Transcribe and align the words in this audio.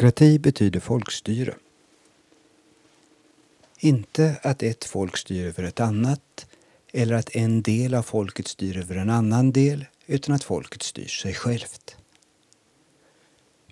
Demokrati 0.00 0.38
betyder 0.38 0.80
folkstyre. 0.80 1.54
Inte 3.78 4.36
att 4.42 4.62
ett 4.62 4.84
folk 4.84 5.16
styr 5.16 5.46
över 5.46 5.62
ett 5.62 5.80
annat 5.80 6.46
eller 6.92 7.14
att 7.14 7.36
en 7.36 7.62
del 7.62 7.94
av 7.94 8.02
folket 8.02 8.48
styr 8.48 8.78
över 8.78 8.96
en 8.96 9.10
annan 9.10 9.52
del 9.52 9.84
utan 10.06 10.34
att 10.34 10.44
folket 10.44 10.82
styr 10.82 11.06
sig 11.06 11.34
självt. 11.34 11.96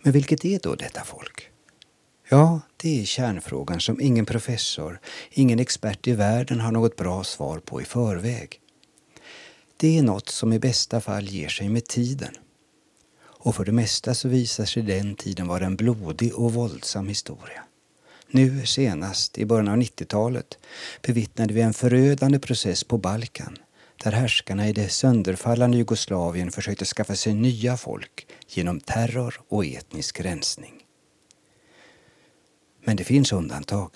Men 0.02 0.12
vilket 0.12 0.45
är 0.45 0.59
då 0.62 0.74
detta 0.74 1.05
folk? 1.05 1.50
Ja, 2.28 2.60
det 2.77 3.00
är 3.00 3.05
kärnfrågan 3.05 3.80
som 3.80 4.00
ingen 4.00 4.27
professor, 4.27 5.00
ingen 5.30 5.58
expert 5.58 6.06
i 6.06 6.12
världen 6.12 6.60
har 6.60 6.72
något 6.72 6.97
bra 6.97 7.24
svar 7.24 7.58
på 7.58 7.83
i 7.83 7.84
förväg. 7.84 8.60
Det 9.77 9.98
är 9.98 10.02
något 10.02 10.28
som 10.28 10.52
i 10.52 10.58
bästa 10.58 11.00
fall 11.00 11.28
ger 11.28 11.48
sig 11.48 11.69
med 11.69 11.84
tiden. 11.84 12.34
Och 13.48 13.54
för 13.54 13.64
det 13.64 13.72
mesta 13.72 14.14
så 14.14 14.28
visar 14.28 14.64
sig 14.64 14.82
den 14.82 15.14
tiden 15.14 15.46
vara 15.46 15.66
en 15.66 15.76
blodig 15.76 16.34
och 16.34 16.52
våldsam 16.52 17.08
historia. 17.08 17.64
Nu 18.30 18.66
senast, 18.66 19.38
i 19.38 19.46
början 19.46 19.68
av 19.68 19.76
90-talet, 19.76 20.58
bevittnade 21.02 21.55
vi 21.55 21.60
en 21.60 21.74
förödande 21.74 22.38
process 22.38 22.84
på 22.84 22.98
Balkan 22.98 23.56
där 24.05 24.12
härskarna 24.12 24.68
i 24.68 24.72
det 24.72 24.88
sönderfallande 24.88 25.77
Jugoslavien 25.77 26.50
försökte 26.50 26.84
skaffa 26.84 27.16
sig 27.16 27.34
nya 27.34 27.77
folk 27.77 28.27
genom 28.48 28.80
terror 28.80 29.40
och 29.48 29.66
etnisk 29.66 30.20
rensning. 30.20 30.74
Men 32.84 32.96
det 32.96 33.05
finns 33.05 33.33
undantag. 33.33 33.90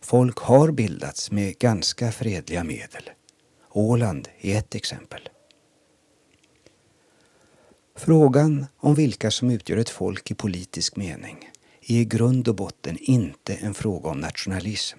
Folk 0.00 0.38
har 0.38 0.70
bildats 0.70 1.30
med 1.30 1.58
ganska 1.58 2.12
fredliga 2.12 2.64
medel. 2.64 3.10
Åland 3.70 4.28
är 4.40 4.58
ett 4.58 4.74
exempel. 4.74 5.28
Frågan 8.02 8.66
om 8.76 8.94
vilka 8.94 9.30
som 9.30 9.50
utgör 9.50 9.76
ett 9.76 9.88
folk 9.88 10.30
i 10.30 10.34
politisk 10.34 10.96
mening 10.96 11.50
är 11.80 11.96
i 11.96 12.04
grund 12.04 12.48
och 12.48 12.54
botten 12.54 12.98
inte 13.00 13.54
en 13.54 13.74
fråga 13.74 14.10
om 14.10 14.20
nationalism. 14.20 14.98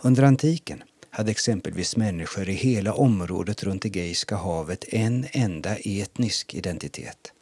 Under 0.00 0.22
antiken 0.22 0.82
hade 1.10 1.30
exempelvis 1.30 1.96
människor 1.96 2.48
i 2.48 2.52
hela 2.52 2.92
området 2.92 3.62
runt 3.62 3.84
Egeiska 3.84 4.36
havet 4.36 4.84
en 4.88 5.26
enda 5.32 5.76
etnisk 5.76 6.54
identitet. 6.54 7.32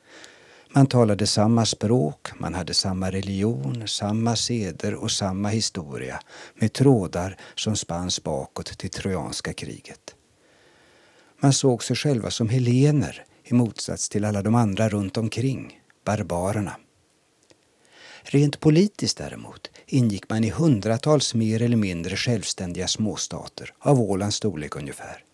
Man 0.74 0.86
talade 0.86 1.26
samma 1.26 1.66
språk, 1.66 2.28
man 2.40 2.54
hade 2.54 2.74
samma 2.74 3.10
religion, 3.10 3.88
samma 3.88 4.36
seder 4.36 4.94
och 4.94 5.10
samma 5.10 5.48
historia 5.48 6.20
med 6.54 6.72
trådar 6.72 7.36
som 7.54 7.76
spanns 7.76 8.22
bakåt 8.22 8.78
till 8.78 8.90
Trojanska 8.90 9.52
kriget. 9.52 10.14
Man 11.40 11.52
såg 11.52 11.84
sig 11.84 11.96
själva 11.96 12.30
som 12.30 12.48
helener 12.48 13.24
i 13.46 13.54
motsats 13.54 14.08
till 14.08 14.24
alla 14.24 14.42
de 14.42 14.54
andra 14.54 14.88
runt 14.88 15.16
omkring, 15.16 15.80
barbarerna. 16.04 16.76
Rent 18.22 18.60
politiskt 18.60 19.18
däremot 19.18 19.70
ingick 19.86 20.28
man 20.28 20.44
i 20.44 20.50
hundratals 20.50 21.34
mer 21.34 21.62
eller 21.62 21.76
mindre 21.76 22.16
självständiga 22.16 22.88
småstater, 22.88 23.74
av 23.78 24.00
Ålands 24.00 24.36
storlek 24.36 24.76
ungefär, 24.76 25.24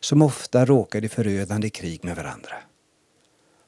som 0.00 0.22
ofta 0.22 0.64
råkade 0.64 1.06
i 1.06 1.08
förödande 1.08 1.70
krig 1.70 2.04
med 2.04 2.16
varandra. 2.16 2.52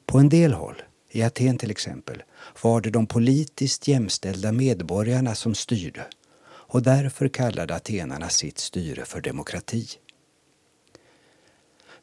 På 0.07 0.19
en 0.19 0.29
del 0.29 0.53
håll, 0.53 0.83
i 1.11 1.23
Aten 1.23 1.59
till 1.59 1.71
exempel, 1.71 2.23
var 2.63 2.81
det 2.81 2.91
de 2.91 3.07
politiskt 3.07 3.89
jämställda 3.89 4.53
medborgarna 4.53 5.35
som 5.35 5.55
styrde 5.55 6.07
och 6.45 6.83
därför 6.83 7.29
kallade 7.29 7.75
atenarna 7.75 8.29
sitt 8.29 8.59
styre 8.59 9.05
för 9.05 9.21
demokrati. 9.21 9.89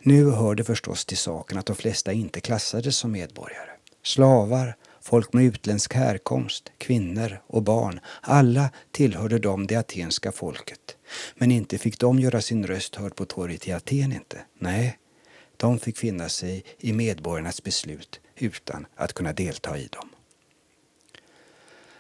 Nu 0.02 0.32
hör 0.32 0.56
det 0.56 0.64
förstås 0.64 1.06
till 1.06 1.18
saken 1.18 1.58
att 1.58 1.66
de 1.66 1.76
flesta 1.76 2.14
inte 2.14 2.42
klassades 2.42 2.98
som 2.98 3.12
medborgare. 3.12 3.70
Slavar, 4.04 4.76
folk 5.02 5.34
med 5.34 5.44
utländsk 5.44 5.94
härkomst, 5.94 6.72
kvinnor 6.78 7.42
och 7.48 7.64
barn, 7.64 8.00
alla 8.22 8.70
tillhörde 8.92 9.40
de 9.40 9.68
det 9.68 9.76
atenska 9.76 10.32
folket. 10.32 10.98
Men 11.36 11.52
inte 11.52 11.78
fick 11.78 12.00
de 12.00 12.20
göra 12.20 12.42
sin 12.42 12.68
röst 12.68 12.96
hörd 12.96 13.16
på 13.16 13.26
torget 13.26 13.68
i 13.68 13.72
Aten 13.72 14.14
inte. 14.14 14.42
Nej, 14.60 14.98
de 15.58 15.80
fick 15.80 15.98
finna 15.98 16.30
sig 16.30 16.64
i 16.78 16.94
medborgarnas 16.94 17.64
beslut 17.64 18.20
utan 18.36 18.86
att 18.96 19.14
kunna 19.14 19.34
delta 19.34 19.78
i 19.78 19.88
dem. 19.88 20.10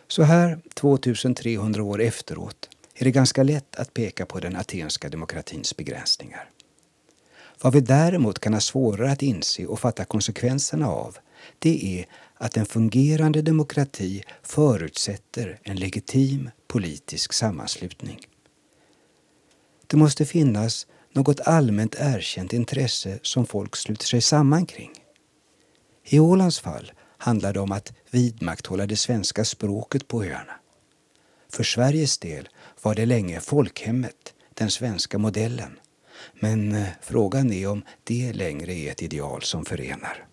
Så 0.07 0.23
här, 0.23 0.59
2300 0.73 1.83
år 1.83 2.01
efteråt, 2.01 2.69
är 2.95 3.03
det 3.03 3.11
ganska 3.11 3.43
lätt 3.43 3.75
att 3.75 3.93
peka 3.93 4.25
på 4.25 4.39
den 4.39 4.55
atenska 4.55 5.09
demokratins 5.09 5.77
begränsningar. 5.77 6.49
Vad 7.61 7.73
vi 7.73 7.81
däremot 7.81 8.39
kan 8.39 8.53
ha 8.53 8.61
svårare 8.61 9.11
att 9.11 9.21
inse 9.21 9.65
och 9.65 9.79
fatta 9.79 10.05
konsekvenserna 10.05 10.87
av 10.87 11.17
det 11.59 11.99
är 11.99 12.05
att 12.33 12.57
en 12.57 12.65
fungerande 12.65 13.41
demokrati 13.41 14.23
förutsätter 14.43 15.59
en 15.63 15.75
legitim 15.75 16.49
politisk 16.67 17.33
sammanslutning. 17.33 18.19
Det 19.87 19.97
måste 19.97 20.25
finnas 20.25 20.87
något 21.13 21.39
allmänt 21.39 21.95
erkänt 21.99 22.53
intresse 22.53 23.19
som 23.21 23.45
folk 23.45 23.75
sluter 23.75 24.05
sig 24.05 24.21
samman 24.21 24.65
kring. 24.65 24.91
I 26.03 26.19
Ålands 26.19 26.59
fall 26.59 26.91
handlar 27.17 27.53
det 27.53 27.59
om 27.59 27.71
att 27.71 27.93
vidmakthålla 28.11 28.85
det 28.85 28.95
svenska 28.95 29.45
språket 29.45 30.07
på 30.07 30.23
öarna. 30.23 30.53
För 31.49 31.63
Sveriges 31.63 32.17
del 32.17 32.49
var 32.81 32.95
det 32.95 33.05
länge 33.05 33.39
folkhemmet, 33.39 34.33
den 34.53 34.71
svenska 34.71 35.17
modellen. 35.17 35.79
Men 36.33 36.75
eh, 36.75 36.87
frågan 37.01 37.53
är 37.53 37.67
om 37.67 37.81
det 38.03 38.33
längre 38.33 38.73
är 38.73 38.91
ett 38.91 39.01
ideal 39.01 39.41
som 39.41 39.65
förenar. 39.65 40.25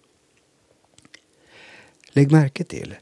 Lägg 2.08 2.32
märke 2.32 2.64
till 2.64 2.94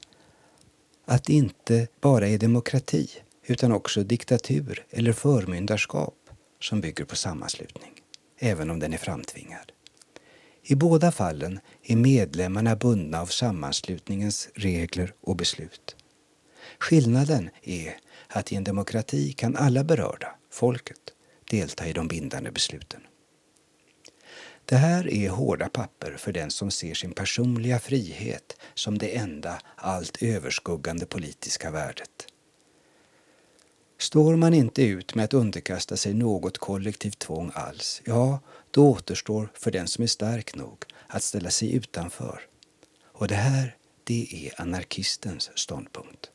att 1.04 1.24
det 1.24 1.32
inte 1.32 1.88
bara 2.00 2.28
är 2.28 2.38
demokrati 2.38 3.10
utan 3.46 3.72
också 3.72 4.02
diktatur 4.02 4.86
eller 4.90 5.12
förmyndarskap 5.12 6.14
som 6.60 6.80
bygger 6.80 7.04
på 7.04 7.16
sammanslutning, 7.16 7.92
även 8.38 8.70
om 8.70 8.78
den 8.78 8.92
är 8.92 8.98
framtvingad. 8.98 9.72
I 10.62 10.74
båda 10.74 11.12
fallen 11.12 11.60
är 11.82 11.96
medlemmarna 11.96 12.76
bundna 12.76 13.20
av 13.20 13.26
sammanslutningens 13.26 14.48
regler 14.54 15.14
och 15.20 15.36
beslut. 15.36 15.96
Skillnaden 16.78 17.50
är 17.62 17.96
att 18.28 18.52
i 18.52 18.56
en 18.56 18.64
demokrati 18.64 19.32
kan 19.32 19.56
alla 19.56 19.84
berörda, 19.84 20.34
folket, 20.50 21.13
delta 21.54 21.87
i 21.87 21.92
de 21.92 22.09
bindande 22.09 22.50
besluten. 22.50 23.00
Det 24.65 24.76
här 24.76 25.09
är 25.09 25.28
hårda 25.28 25.69
papper 25.69 26.16
för 26.19 26.32
den 26.32 26.50
som 26.50 26.70
ser 26.70 26.94
sin 26.94 27.12
personliga 27.12 27.78
frihet 27.78 28.56
som 28.75 28.98
det 28.98 29.16
enda 29.16 29.60
allt 29.76 30.22
överskuggande 30.22 31.06
politiska 31.06 31.70
värdet. 31.70 32.26
Står 33.98 34.37
man 34.37 34.54
inte 34.54 34.82
ut 34.82 35.14
med 35.14 35.25
att 35.25 35.34
underkasta 35.34 35.97
sig 35.97 36.14
något 36.14 36.59
kollektivt 36.59 37.19
tvång 37.19 37.50
alls, 37.54 38.03
ja, 38.04 38.41
då 38.70 38.91
återstår 38.91 39.48
för 39.54 39.70
den 39.70 39.88
som 39.88 40.03
är 40.04 40.09
stark 40.09 40.54
nog 40.54 40.84
att 41.06 41.22
ställa 41.22 41.50
sig 41.50 41.75
utanför. 41.75 42.41
Och 43.04 43.28
det 43.28 43.34
här, 43.34 43.76
det 44.04 44.28
är 44.32 44.60
anarkistens 44.60 45.50
ståndpunkt. 45.59 46.31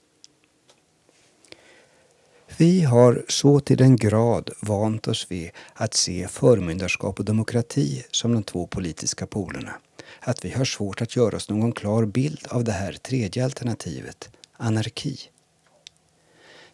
Vi 2.57 2.81
har 2.81 3.25
så 3.27 3.59
till 3.59 3.77
den 3.77 3.95
grad 3.95 4.49
vant 4.61 5.07
oss 5.07 5.25
vid 5.29 5.51
att 5.73 5.93
se 5.93 6.27
förmyndarskap 6.27 7.19
och 7.19 7.25
demokrati 7.25 8.05
som 8.11 8.33
de 8.33 8.43
två 8.43 8.67
politiska 8.67 9.27
polerna 9.27 9.73
att 10.19 10.45
vi 10.45 10.49
har 10.49 10.65
svårt 10.65 11.01
att 11.01 11.15
göra 11.15 11.35
oss 11.35 11.49
någon 11.49 11.71
klar 11.71 12.05
bild 12.05 12.47
av 12.49 12.63
det 12.63 12.71
här 12.71 12.93
tredje 12.93 13.43
alternativet, 13.43 14.29
anarki. 14.57 15.19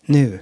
Nu, 0.01 0.39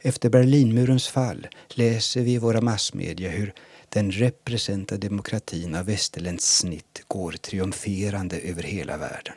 efter 0.00 0.28
Berlinmurens 0.28 1.08
fall, 1.08 1.46
läser 1.68 2.20
vi 2.20 2.32
i 2.32 2.38
våra 2.38 2.60
massmedia 2.60 3.30
hur 3.30 3.54
den 3.88 4.12
representativa 4.12 5.08
demokratin 5.08 5.74
av 5.74 5.86
västerländskt 5.86 6.50
snitt 6.50 7.04
går 7.08 7.32
triumferande 7.32 8.38
över 8.38 8.62
hela 8.62 8.96
världen. 8.96 9.36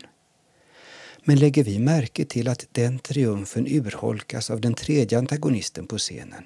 Men 1.23 1.39
lägger 1.39 1.63
vi 1.63 1.79
märke 1.79 2.25
till 2.25 2.47
att 2.47 2.65
den 2.71 2.99
triumfen 2.99 3.67
urholkas 3.67 4.49
av 4.49 4.61
den 4.61 4.73
tredje 4.73 5.17
antagonisten 5.17 5.87
på 5.87 5.97
scenen? 5.97 6.43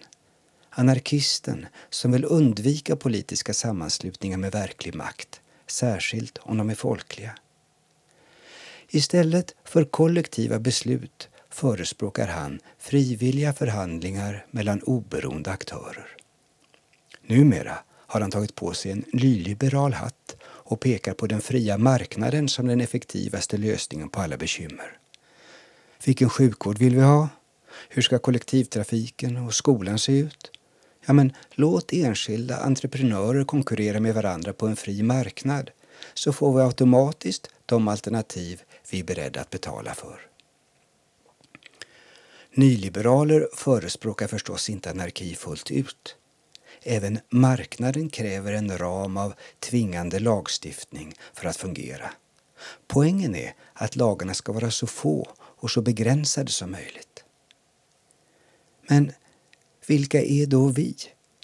Anarkisten 0.69 1.65
som 1.89 2.11
vill 2.11 2.25
undvika 2.25 2.95
politiska 2.95 3.53
sammanslutningar 3.53 4.37
med 4.37 4.51
verklig 4.51 4.95
makt, 4.95 5.41
särskilt 5.67 6.37
om 6.37 6.57
de 6.57 6.69
är 6.69 6.75
folkliga. 6.75 7.35
Istället 8.89 9.55
för 9.63 9.83
kollektiva 9.83 10.59
beslut 10.59 11.29
förespråkar 11.49 12.27
han 12.27 12.59
frivilliga 12.79 13.53
förhandlingar 13.53 14.45
mellan 14.51 14.81
oberoende 14.81 15.51
aktörer. 15.51 16.07
Numera 17.27 17.77
har 17.89 18.21
han 18.21 18.31
tagit 18.31 18.55
på 18.55 18.73
sig 18.73 18.91
en 18.91 19.05
nyliberal 19.13 19.93
hatt 19.93 20.35
och 20.73 20.79
pekar 20.79 21.13
på 21.13 21.27
den 21.27 21.41
fria 21.41 21.77
marknaden 21.77 22.49
som 22.49 22.67
den 22.67 22.81
effektivaste 22.81 23.57
lösningen 23.57 24.09
på 24.09 24.21
alla 24.21 24.37
bekymmer. 24.37 24.97
Vilken 26.05 26.29
sjukvård 26.29 26.77
vill 26.77 26.95
vi 26.95 27.01
ha? 27.01 27.29
Hur 27.89 28.01
ska 28.01 28.19
kollektivtrafiken 28.19 29.37
och 29.37 29.53
skolan 29.53 29.99
se 29.99 30.17
ut? 30.17 30.51
Ja, 31.05 31.13
men 31.13 31.33
låt 31.51 31.93
enskilda 31.93 32.57
entreprenörer 32.57 33.43
konkurrera 33.43 33.99
med 33.99 34.15
varandra 34.15 34.53
på 34.53 34.67
en 34.67 34.75
fri 34.75 35.03
marknad 35.03 35.71
så 36.13 36.33
får 36.33 36.57
vi 36.57 36.63
automatiskt 36.63 37.49
de 37.65 37.87
alternativ 37.87 38.61
vi 38.91 38.99
är 38.99 39.03
beredda 39.03 39.41
att 39.41 39.49
betala 39.49 39.93
för. 39.93 40.19
Nyliberaler 42.53 43.47
förespråkar 43.53 44.27
förstås 44.27 44.69
inte 44.69 44.89
anarki 44.89 45.35
fullt 45.35 45.71
ut. 45.71 46.15
Även 46.85 47.19
marknaden 47.29 48.09
kräver 48.09 48.53
en 48.53 48.77
ram 48.77 49.17
av 49.17 49.33
tvingande 49.59 50.19
lagstiftning 50.19 51.13
för 51.33 51.47
att 51.47 51.57
fungera. 51.57 52.11
Poängen 52.87 53.35
är 53.35 53.55
att 53.73 53.95
lagarna 53.95 54.33
ska 54.33 54.51
vara 54.51 54.71
så 54.71 54.87
få 54.87 55.27
och 55.39 55.71
så 55.71 55.81
begränsade 55.81 56.51
som 56.51 56.71
möjligt. 56.71 57.23
Men 58.89 59.11
vilka 59.87 60.21
är 60.21 60.45
då 60.45 60.67
vi 60.67 60.95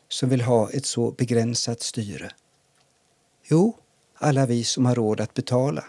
som 0.07 0.29
vill 0.29 0.41
ha 0.41 0.71
ett 0.71 0.85
så 0.85 1.11
begränsat 1.11 1.81
styre? 1.81 2.31
Jo, 3.43 3.77
alla 4.15 4.45
vi 4.45 4.63
som 4.63 4.85
har 4.85 4.95
råd 4.95 5.21
att 5.21 5.33
betala. 5.33 5.85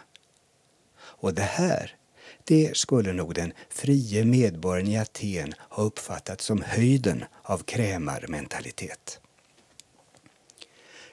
Och 0.96 1.34
det 1.34 1.42
här, 1.42 1.96
det 2.44 2.76
skulle 2.76 3.12
nog 3.12 3.34
den 3.34 3.52
frie 3.68 4.24
medborgaren 4.24 4.86
i 4.86 4.98
Aten 4.98 5.54
ha 5.58 5.82
uppfattat 5.82 6.40
som 6.40 6.62
höjden 6.62 7.24
av 7.42 7.58
krämarmentalitet. 7.58 9.20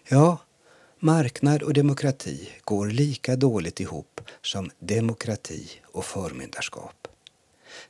Ja, 0.09 0.37
marknad 0.99 1.63
och 1.63 1.73
demokrati 1.73 2.49
går 2.63 2.87
lika 2.87 3.35
dåligt 3.35 3.79
ihop 3.79 4.21
som 4.41 4.71
demokrati 4.79 5.69
och 5.85 6.05
förmyndarskap. 6.05 7.07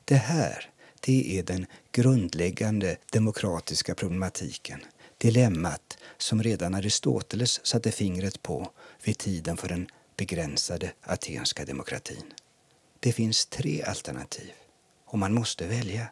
Det 0.06 0.16
här, 0.16 0.70
det 1.00 1.40
är 1.40 1.44
den 1.44 1.66
grundläggande 1.92 2.98
demokratiska 3.12 3.96
problematiken, 3.96 4.80
dilemmat 5.18 5.98
som 6.18 6.44
redan 6.44 6.76
Aristoteles 6.76 7.66
satte 7.66 7.92
fingret 7.92 8.44
på 8.44 8.72
vid 9.04 9.18
tiden 9.18 9.58
för 9.58 9.68
den 9.68 9.88
begränsade 10.16 10.92
atenska 11.02 11.66
demokratin. 11.66 12.34
Det 13.00 13.12
finns 13.12 13.46
tre 13.46 13.84
alternativ 13.84 14.52
och 15.06 15.20
man 15.20 15.34
måste 15.34 15.68
välja. 15.68 16.08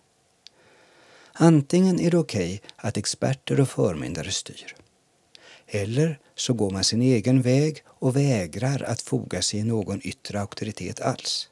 Antingen 1.34 2.00
är 2.00 2.12
det 2.12 2.18
okej 2.18 2.56
okay 2.56 2.70
att 2.76 2.98
experter 2.98 3.60
och 3.60 3.70
förmyndare 3.70 4.32
styr. 4.32 4.76
Eller 5.68 6.20
så 6.36 6.54
går 6.54 6.72
man 6.72 6.84
sin 6.84 7.02
egen 7.02 7.42
väg 7.42 7.84
och 7.88 8.16
vägrar 8.16 8.84
att 8.84 9.02
foga 9.02 9.42
sig 9.42 9.60
i 9.60 9.64
någon 9.64 10.02
yttre 10.04 10.40
auktoritet 10.40 11.02
alls. 11.02 11.50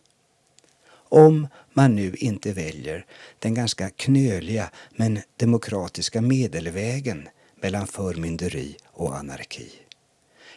Om 0.94 1.48
man 1.74 1.96
nu 1.96 2.16
inte 2.16 2.54
väljer 2.54 3.06
den 3.40 3.54
ganska 3.54 3.90
knöliga 3.90 4.72
men 4.92 5.20
demokratiska 5.38 6.22
medelvägen 6.22 7.28
mellan 7.56 7.88
förmynderi 7.88 8.78
och 8.84 9.18
anarki. 9.18 9.72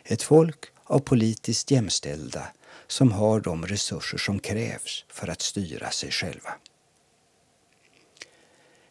Ett 0.05 0.23
folk 0.23 0.65
av 0.85 0.99
politiskt 0.99 1.71
jämställda 1.71 2.49
som 2.87 3.13
har 3.13 3.41
de 3.41 3.67
resurser 3.67 4.19
som 4.19 4.39
krävs 4.39 5.05
för 5.09 5.29
att 5.29 5.43
styra 5.43 5.91
sig 5.91 6.11
själva. 6.11 6.55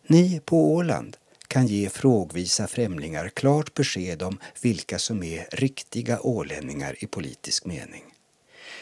Ni 0.08 0.42
på 0.46 0.74
Åland 0.74 1.18
kan 1.48 1.68
ge 1.68 1.90
frågvisa 1.90 2.68
främlingar 2.68 3.30
klart 3.30 3.74
besked 3.74 4.24
om 4.24 4.40
vilka 4.62 5.00
som 5.00 5.24
är 5.24 5.48
riktiga 5.52 6.20
ålänningar 6.22 6.96
i 7.00 7.08
politisk 7.08 7.66
mening. 7.66 8.04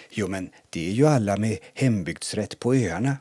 Jo, 0.10 0.28
men 0.28 0.50
det 0.70 0.88
är 0.88 0.92
ju 0.92 1.08
alla 1.08 1.38
med 1.38 1.58
hembygdsrätt 1.74 2.60
på 2.60 2.76
öarna. 2.76 3.18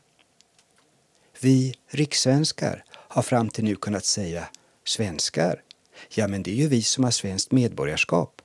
Vi 1.41 1.75
rikssvenskar 1.89 2.85
har 2.91 3.23
fram 3.23 3.49
till 3.49 3.65
nu 3.65 3.77
kunnat 3.77 4.05
säga 4.05 4.49
svenskar. 4.85 5.62
Ja, 6.09 6.29
men 6.29 6.43
det 6.43 6.50
är 6.50 6.55
ju 6.55 6.69
vi 6.69 6.83
som 6.83 7.05
har 7.05 7.11
svenskt 7.11 7.53
medborgarskap. 7.53 8.43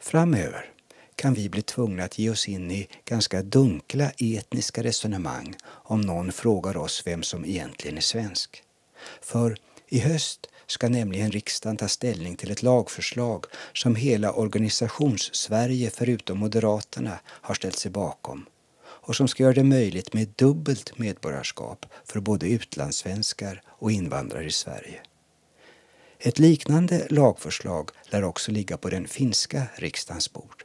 Framöver 0.00 0.70
kan 1.14 1.34
vi 1.34 1.48
bli 1.48 1.62
tvungna 1.62 2.04
att 2.04 2.18
ge 2.18 2.30
oss 2.30 2.48
in 2.48 2.70
i 2.70 2.88
ganska 3.04 3.42
dunkla 3.42 4.10
etniska 4.18 4.82
resonemang 4.82 5.56
om 5.66 6.00
någon 6.00 6.32
frågar 6.32 6.76
oss 6.76 7.02
vem 7.06 7.22
som 7.22 7.44
egentligen 7.44 7.96
är 7.96 8.00
svensk. 8.00 8.62
För 9.20 9.56
i 9.88 9.98
höst 9.98 10.46
ska 10.66 10.88
nämligen 10.88 11.30
riksdagen 11.30 11.76
ta 11.76 11.88
ställning 11.88 12.36
till 12.36 12.50
ett 12.50 12.62
lagförslag 12.62 13.44
som 13.72 13.94
hela 13.96 14.32
organisations-Sverige 14.32 15.90
förutom 15.90 16.38
Moderaterna 16.38 17.20
har 17.26 17.54
ställt 17.54 17.78
sig 17.78 17.90
bakom 17.90 18.46
och 18.82 19.16
som 19.16 19.28
ska 19.28 19.42
göra 19.42 19.54
det 19.54 19.64
möjligt 19.64 20.12
med 20.12 20.28
dubbelt 20.36 20.98
medborgarskap 20.98 21.86
för 22.04 22.20
både 22.20 22.48
utlandssvenskar 22.48 23.62
och 23.66 23.92
invandrare 23.92 24.44
i 24.44 24.50
Sverige. 24.50 25.00
Ett 26.18 26.38
liknande 26.38 27.06
lagförslag 27.10 27.90
lär 28.10 28.24
också 28.24 28.50
ligga 28.50 28.76
på 28.76 28.90
den 28.90 29.08
finska 29.08 29.62
riksdagens 29.74 30.32
bord. 30.32 30.64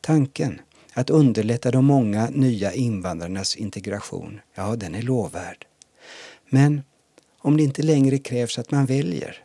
Tanken 0.00 0.60
att 0.92 1.10
underlätta 1.10 1.70
de 1.70 1.84
många 1.84 2.30
nya 2.30 2.72
invandrarnas 2.72 3.56
integration, 3.56 4.40
ja, 4.54 4.76
den 4.76 4.94
är 4.94 5.02
lovvärd. 5.02 5.66
Men 6.48 6.82
om 7.42 7.56
det 7.56 7.62
inte 7.62 7.82
längre 7.82 8.18
krävs 8.18 8.58
att 8.58 8.70
man 8.70 8.86
väljer 8.86 9.44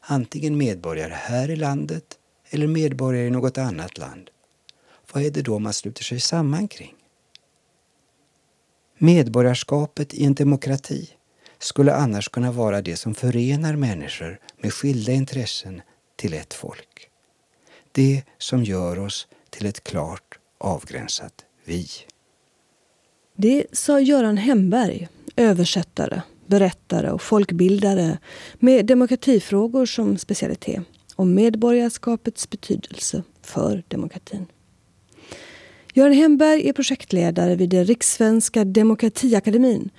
antingen 0.00 0.56
medborgare 0.56 1.12
här 1.12 1.50
i 1.50 1.56
landet 1.56 2.18
eller 2.50 2.66
medborgare 2.66 3.26
i 3.26 3.30
något 3.30 3.58
annat 3.58 3.98
land, 3.98 4.30
vad 5.12 5.22
är 5.22 5.30
det 5.30 5.42
då 5.42 5.58
man 5.58 5.72
sluter 5.72 6.04
sig 6.04 6.20
samman 6.20 6.68
kring? 6.68 6.94
Medborgarskapet 8.98 10.14
i 10.14 10.24
en 10.24 10.34
demokrati 10.34 11.10
skulle 11.58 11.94
annars 11.94 12.28
kunna 12.28 12.52
vara 12.52 12.82
det 12.82 12.96
som 12.96 13.14
förenar 13.14 13.76
människor 13.76 14.40
med 14.58 14.72
skilda 14.72 15.12
intressen 15.12 15.82
till 16.16 16.34
ett 16.34 16.54
folk. 16.54 17.10
Det 17.92 18.22
som 18.38 18.64
gör 18.64 18.98
oss 18.98 19.28
till 19.50 19.66
ett 19.66 19.84
klart 19.84 20.38
avgränsat 20.58 21.44
vi. 21.64 21.88
Det 23.36 23.66
sa 23.72 24.00
Göran 24.00 24.36
Hemberg, 24.36 25.08
översättare, 25.36 26.22
berättare 26.46 27.10
och 27.10 27.22
folkbildare 27.22 28.18
med 28.58 28.86
demokratifrågor 28.86 29.86
som 29.86 30.18
specialitet 30.18 30.82
och 31.16 31.26
medborgarskapets 31.26 32.50
betydelse 32.50 33.22
för 33.42 33.82
demokratin. 33.88 34.46
Göran 35.94 36.12
Hemberg 36.12 36.68
är 36.68 36.72
projektledare 36.72 37.54
vid 37.54 37.70
den 37.70 37.84
Rikssvenska 37.84 38.64
demokratiakademin 38.64 39.90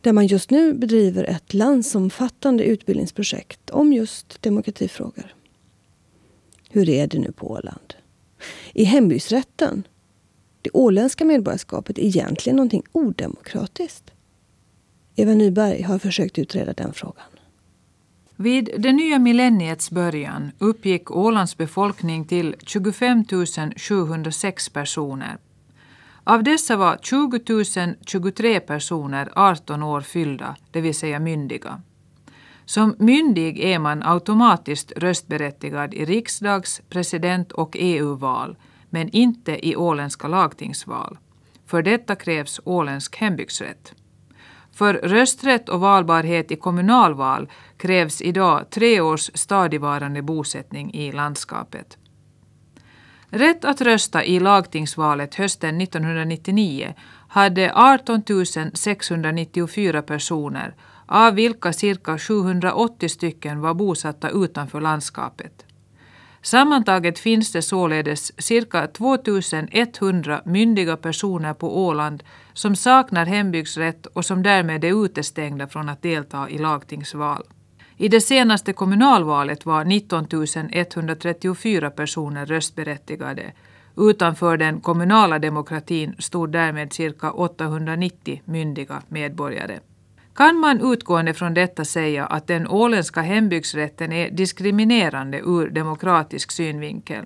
där 0.00 0.12
man 0.12 0.26
just 0.26 0.50
nu 0.50 0.74
bedriver 0.74 1.24
ett 1.24 1.54
landsomfattande 1.54 2.64
utbildningsprojekt 2.64 3.70
om 3.70 3.92
just 3.92 4.42
demokratifrågor. 4.42 5.34
Hur 6.70 6.88
är 6.88 7.06
det 7.06 7.18
nu 7.18 7.32
på 7.32 7.50
Åland? 7.50 7.94
I 8.74 8.84
hembygdsrätten, 8.84 9.82
det 10.62 10.70
åländska 10.72 11.24
medborgarskapet, 11.24 11.98
egentligen 11.98 12.56
någonting 12.56 12.82
odemokratiskt? 12.92 14.10
Eva 15.20 15.34
Nyberg 15.34 15.82
har 15.82 15.98
försökt 15.98 16.38
utreda 16.38 16.72
den 16.72 16.92
frågan. 16.92 17.26
Vid 18.36 18.70
det 18.78 18.92
nya 18.92 19.18
millenniets 19.18 19.90
början 19.90 20.52
uppgick 20.58 21.10
Ålands 21.10 21.56
befolkning 21.56 22.24
till 22.24 22.56
25 22.66 23.24
706 23.76 24.68
personer. 24.68 25.38
Av 26.24 26.42
dessa 26.42 26.76
var 26.76 26.98
20 27.02 27.96
023 28.06 28.60
personer 28.60 29.32
18 29.36 29.82
år 29.82 30.00
fyllda, 30.00 30.56
det 30.70 30.80
vill 30.80 30.94
säga 30.94 31.18
myndiga. 31.18 31.82
Som 32.64 32.94
myndig 32.98 33.60
är 33.60 33.78
man 33.78 34.02
automatiskt 34.02 34.92
röstberättigad 34.96 35.94
i 35.94 36.04
riksdags-, 36.04 36.80
president 36.88 37.52
och 37.52 37.76
EU-val, 37.78 38.56
men 38.90 39.08
inte 39.08 39.68
i 39.68 39.76
åländska 39.76 40.28
lagtingsval. 40.28 41.18
För 41.66 41.82
detta 41.82 42.16
krävs 42.16 42.60
åländsk 42.64 43.16
hembygdsrätt. 43.16 43.94
För 44.80 44.94
rösträtt 44.94 45.68
och 45.68 45.80
valbarhet 45.80 46.50
i 46.50 46.56
kommunalval 46.56 47.48
krävs 47.76 48.22
idag 48.22 48.70
tre 48.70 49.00
års 49.00 49.30
stadigvarande 49.34 50.22
bosättning 50.22 50.94
i 50.94 51.12
landskapet. 51.12 51.98
Rätt 53.28 53.64
att 53.64 53.80
rösta 53.80 54.24
i 54.24 54.40
lagtingsvalet 54.40 55.34
hösten 55.34 55.80
1999 55.80 56.94
hade 57.28 57.72
18 57.74 58.22
694 58.74 60.02
personer 60.02 60.74
av 61.06 61.34
vilka 61.34 61.72
cirka 61.72 62.18
780 62.18 63.08
stycken 63.08 63.60
var 63.60 63.74
bosatta 63.74 64.30
utanför 64.30 64.80
landskapet. 64.80 65.64
Sammantaget 66.42 67.18
finns 67.18 67.52
det 67.52 67.62
således 67.62 68.42
cirka 68.42 68.86
2100 68.86 70.42
myndiga 70.44 70.96
personer 70.96 71.54
på 71.54 71.86
Åland 71.86 72.22
som 72.52 72.76
saknar 72.76 73.26
hembygdsrätt 73.26 74.06
och 74.06 74.24
som 74.24 74.42
därmed 74.42 74.84
är 74.84 75.04
utestängda 75.04 75.66
från 75.66 75.88
att 75.88 76.02
delta 76.02 76.48
i 76.48 76.58
lagtingsval. 76.58 77.42
I 77.96 78.08
det 78.08 78.20
senaste 78.20 78.72
kommunalvalet 78.72 79.66
var 79.66 79.84
19 79.84 80.26
134 80.72 81.90
personer 81.90 82.46
röstberättigade. 82.46 83.52
Utanför 83.96 84.56
den 84.56 84.80
kommunala 84.80 85.38
demokratin 85.38 86.14
stod 86.18 86.52
därmed 86.52 86.92
cirka 86.92 87.30
890 87.30 88.42
myndiga 88.44 89.02
medborgare. 89.08 89.78
Kan 90.40 90.56
man 90.56 90.92
utgående 90.92 91.34
från 91.34 91.54
detta 91.54 91.84
säga 91.84 92.26
att 92.26 92.46
den 92.46 92.68
åländska 92.68 93.20
hembygdsrätten 93.20 94.12
är 94.12 94.30
diskriminerande 94.30 95.38
ur 95.38 95.70
demokratisk 95.70 96.52
synvinkel? 96.52 97.24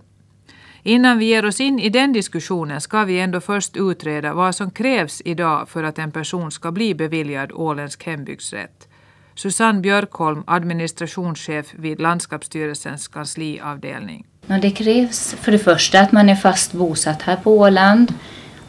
Innan 0.83 1.19
vi 1.19 1.25
ger 1.25 1.45
oss 1.45 1.61
in 1.61 1.79
i 1.79 1.89
den 1.89 2.13
diskussionen 2.13 2.81
ska 2.81 3.05
vi 3.05 3.21
ändå 3.21 3.41
först 3.41 3.77
utreda 3.77 4.35
vad 4.35 4.55
som 4.55 4.71
krävs 4.71 5.23
idag 5.25 5.69
för 5.69 5.83
att 5.83 5.99
en 5.99 6.13
person 6.13 6.51
ska 6.51 6.73
bli 6.73 6.95
beviljad 6.95 7.53
åländsk 7.53 8.05
hembygdsrätt. 8.05 8.89
Susanne 9.35 9.81
Björkholm, 9.81 10.43
administrationschef 10.47 11.75
vid 11.75 12.01
Landskapsstyrelsens 12.01 13.09
kansliavdelning. 13.09 14.27
Det 14.63 14.71
krävs 14.71 15.35
för 15.35 15.53
det 15.53 15.59
första 15.59 16.01
att 16.01 16.13
man 16.13 16.29
är 16.29 16.37
fast 16.37 16.73
bosatt 16.73 17.23
här 17.23 17.37
på 17.37 17.59
Åland 17.59 18.13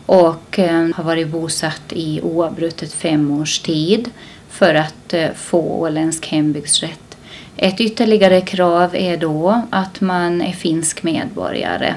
och 0.06 0.60
eh, 0.60 0.90
har 0.96 1.04
varit 1.04 1.28
bosatt 1.28 1.84
i 1.90 2.22
oavbrutet 2.22 2.94
fem 2.94 3.32
års 3.32 3.60
tid 3.60 4.10
för 4.50 4.76
att 4.76 5.14
eh, 5.14 5.32
få 5.36 5.60
åländsk 5.60 6.28
hembygdsrätt. 6.28 7.18
Ett 7.58 7.82
ytterligare 7.82 8.42
krav 8.42 8.96
är 8.96 9.18
då 9.18 9.62
att 9.70 10.02
man 10.02 10.42
är 10.42 10.52
finsk 10.52 11.04
medborgare 11.04 11.96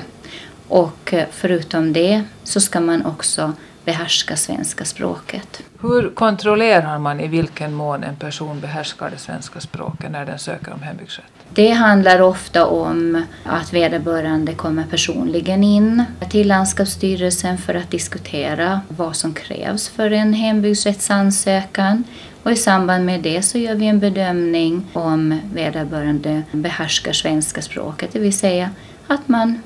och 0.68 1.14
eh, 1.14 1.26
förutom 1.30 1.92
det 1.92 2.22
så 2.44 2.60
ska 2.60 2.80
man 2.80 3.06
också 3.06 3.52
behärska 3.84 4.36
svenska 4.36 4.84
språket. 4.84 5.62
Hur 5.80 6.10
kontrollerar 6.10 6.98
man 6.98 7.20
i 7.20 7.28
vilken 7.28 7.74
mån 7.74 8.04
en 8.04 8.16
person 8.16 8.60
behärskar 8.60 9.10
det 9.10 9.18
svenska 9.18 9.60
språket 9.60 10.10
när 10.10 10.26
den 10.26 10.38
söker 10.38 10.72
om 10.72 10.82
hembygdsrätt? 10.82 11.37
Det 11.54 11.70
handlar 11.70 12.20
ofta 12.20 12.66
om 12.66 13.22
att 13.44 13.72
vederbörande 13.72 14.54
kommer 14.54 14.84
personligen 14.84 15.64
in 15.64 16.04
till 16.30 16.48
landskapsstyrelsen 16.48 17.58
för 17.58 17.74
att 17.74 17.90
diskutera 17.90 18.80
vad 18.88 19.16
som 19.16 19.34
krävs 19.34 19.88
för 19.88 20.10
en 20.10 20.32
hembygdsrättsansökan. 20.32 22.04
Och 22.42 22.52
I 22.52 22.56
samband 22.56 23.04
med 23.04 23.20
det 23.20 23.42
så 23.42 23.58
gör 23.58 23.74
vi 23.74 23.86
en 23.86 23.98
bedömning 23.98 24.86
om 24.92 25.40
vederbörande 25.54 26.42
behärskar 26.52 27.12
svenska 27.12 27.62
språket, 27.62 28.12
det 28.12 28.18
vill 28.18 28.38
säga 28.38 28.70
att 29.06 29.28
man 29.28 29.62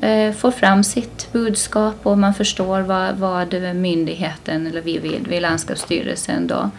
eh, 0.00 0.32
får 0.32 0.50
fram 0.50 0.84
sitt 0.84 1.32
budskap 1.32 1.94
och 2.02 2.18
man 2.18 2.34
förstår 2.34 2.80
vad, 2.80 3.16
vad 3.16 3.74
myndigheten 3.74 4.66
eller 4.66 4.82
vi 4.82 4.98
vid, 4.98 5.26
vi 5.28 5.40
landskapsstyrelsen 5.40 6.46
då, 6.46 6.70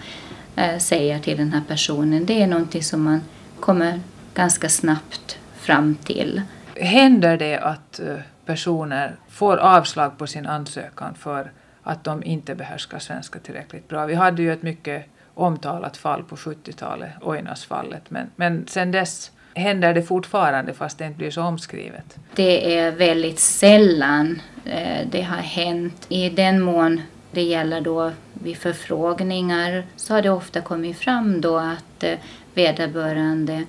eh, 0.56 0.78
säger 0.78 1.20
till 1.20 1.38
den 1.38 1.54
här 1.54 1.62
personen. 1.68 2.26
Det 2.26 2.42
är 2.42 2.48
någonting 2.48 2.84
som 2.84 3.04
man 3.04 3.22
kommer 3.60 4.00
ganska 4.38 4.70
snabbt 4.70 5.38
fram 5.56 5.96
till. 5.96 6.42
Händer 6.76 7.38
det 7.38 7.58
att 7.58 8.00
eh, 8.00 8.16
personer 8.46 9.16
får 9.30 9.58
avslag 9.58 10.18
på 10.18 10.28
sin 10.28 10.46
ansökan 10.46 11.16
för 11.16 11.52
att 11.84 12.04
de 12.04 12.24
inte 12.24 12.56
behärskar 12.56 13.00
svenska 13.00 13.40
tillräckligt 13.40 13.88
bra? 13.88 14.06
Vi 14.06 14.16
hade 14.16 14.42
ju 14.42 14.54
ett 14.54 14.64
mycket 14.64 15.06
omtalat 15.34 15.98
fall 15.98 16.24
på 16.24 16.36
70-talet, 16.36 17.10
Oinasfallet, 17.22 18.10
men, 18.10 18.30
men 18.36 18.68
sen 18.68 18.92
dess 18.92 19.32
händer 19.54 19.94
det 19.94 20.04
fortfarande 20.04 20.74
fast 20.74 20.98
det 20.98 21.06
inte 21.06 21.18
blir 21.18 21.32
så 21.32 21.42
omskrivet? 21.42 22.16
Det 22.36 22.78
är 22.78 22.92
väldigt 22.92 23.40
sällan 23.40 24.42
eh, 24.66 25.08
det 25.12 25.22
har 25.22 25.38
hänt. 25.38 26.06
I 26.10 26.30
den 26.30 26.62
mån 26.62 27.02
det 27.32 27.42
gäller 27.42 27.82
då 27.82 28.12
vid 28.34 28.58
förfrågningar 28.58 29.84
så 29.96 30.14
har 30.14 30.22
det 30.22 30.30
ofta 30.30 30.62
kommit 30.62 30.98
fram 30.98 31.42
då 31.42 31.58
att 31.58 32.04
eh, 32.04 32.18
vederbörande 32.54 33.64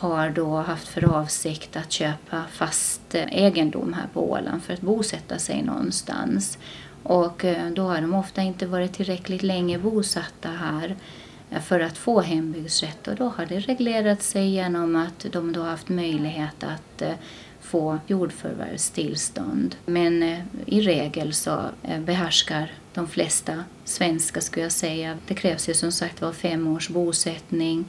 har 0.00 0.30
då 0.30 0.56
haft 0.56 0.88
för 0.88 1.04
avsikt 1.04 1.76
att 1.76 1.92
köpa 1.92 2.44
fast 2.52 3.14
egendom 3.14 3.92
här 3.92 4.06
på 4.12 4.30
Åland 4.30 4.62
för 4.62 4.74
att 4.74 4.80
bosätta 4.80 5.38
sig 5.38 5.62
någonstans. 5.62 6.58
Och 7.02 7.44
eh, 7.44 7.70
då 7.70 7.82
har 7.82 8.00
de 8.00 8.14
ofta 8.14 8.42
inte 8.42 8.66
varit 8.66 8.92
tillräckligt 8.92 9.42
länge 9.42 9.78
bosatta 9.78 10.48
här 10.48 10.96
eh, 11.50 11.60
för 11.60 11.80
att 11.80 11.98
få 11.98 12.20
hembygdsrätt 12.20 13.08
och 13.08 13.16
då 13.16 13.24
har 13.36 13.46
det 13.46 13.58
reglerat 13.58 14.22
sig 14.22 14.48
genom 14.48 14.96
att 14.96 15.26
de 15.32 15.52
då 15.52 15.62
haft 15.62 15.88
möjlighet 15.88 16.64
att 16.64 17.02
eh, 17.02 17.14
få 17.60 17.98
jordförvärvstillstånd. 18.06 19.76
Men 19.86 20.22
i 20.66 20.80
regel 20.80 21.34
så 21.34 21.60
behärskar 21.98 22.72
de 22.94 23.08
flesta 23.08 23.64
svenska 23.84 24.40
skulle 24.40 24.62
jag 24.62 24.72
säga. 24.72 25.18
Det 25.28 25.34
krävs 25.34 25.68
ju 25.68 25.74
som 25.74 25.92
sagt 25.92 26.20
var 26.20 26.32
fem 26.32 26.66
års 26.66 26.88
bosättning. 26.88 27.84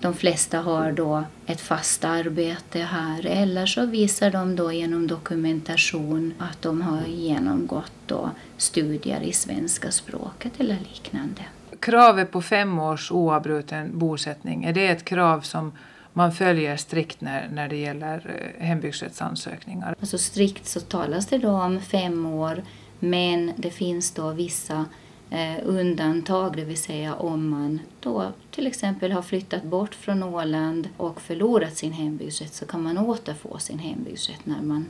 De 0.00 0.14
flesta 0.14 0.58
har 0.58 0.92
då 0.92 1.24
ett 1.46 1.60
fast 1.60 2.04
arbete 2.04 2.78
här 2.78 3.26
eller 3.26 3.66
så 3.66 3.86
visar 3.86 4.30
de 4.30 4.56
då 4.56 4.72
genom 4.72 5.06
dokumentation 5.06 6.34
att 6.38 6.62
de 6.62 6.82
har 6.82 7.06
genomgått 7.06 7.92
då 8.06 8.30
studier 8.56 9.20
i 9.20 9.32
svenska 9.32 9.90
språket 9.90 10.52
eller 10.58 10.78
liknande 10.92 11.42
kravet 11.80 12.32
på 12.32 12.42
fem 12.42 12.78
års 12.78 13.12
oavbruten 13.12 13.98
bosättning, 13.98 14.64
är 14.64 14.72
det 14.72 14.86
ett 14.86 15.04
krav 15.04 15.40
som 15.40 15.72
man 16.12 16.32
följer 16.32 16.76
strikt 16.76 17.20
när, 17.20 17.48
när 17.48 17.68
det 17.68 17.76
gäller 17.76 18.50
eh, 18.58 18.66
hembygdsrättsansökningar? 18.66 19.94
Alltså 20.00 20.18
strikt 20.18 20.66
så 20.66 20.80
talas 20.80 21.26
det 21.26 21.38
då 21.38 21.50
om 21.50 21.80
fem 21.80 22.26
år, 22.26 22.62
men 23.00 23.52
det 23.56 23.70
finns 23.70 24.10
då 24.10 24.30
vissa 24.30 24.84
eh, 25.30 25.56
undantag, 25.64 26.56
det 26.56 26.64
vill 26.64 26.76
säga 26.76 27.14
om 27.14 27.48
man 27.48 27.80
då 28.00 28.32
till 28.50 28.66
exempel 28.66 29.12
har 29.12 29.22
flyttat 29.22 29.62
bort 29.62 29.94
från 29.94 30.22
Åland 30.22 30.88
och 30.96 31.20
förlorat 31.20 31.76
sin 31.76 31.92
hembygdsrätt 31.92 32.54
så 32.54 32.66
kan 32.66 32.82
man 32.82 32.98
återfå 32.98 33.58
sin 33.58 33.78
hembygdsrätt 33.78 34.46
när 34.46 34.62
man 34.62 34.86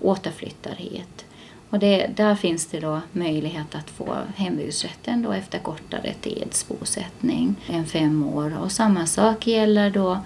återflyttar 0.00 0.74
hit. 0.74 1.24
Och 1.70 1.78
det, 1.78 2.06
där 2.16 2.34
finns 2.34 2.66
det 2.66 2.80
då 2.80 3.00
möjlighet 3.12 3.74
att 3.74 3.90
få 3.90 4.18
hembygdsrätten 4.36 5.22
då 5.22 5.32
efter 5.32 5.58
kortare 5.58 6.14
tids 6.20 6.68
bosättning 6.68 7.54
än 7.68 7.86
fem 7.86 8.26
år. 8.26 8.58
Och 8.58 8.72
samma 8.72 9.06
sak 9.06 9.46
gäller 9.46 9.90
då 9.90 10.18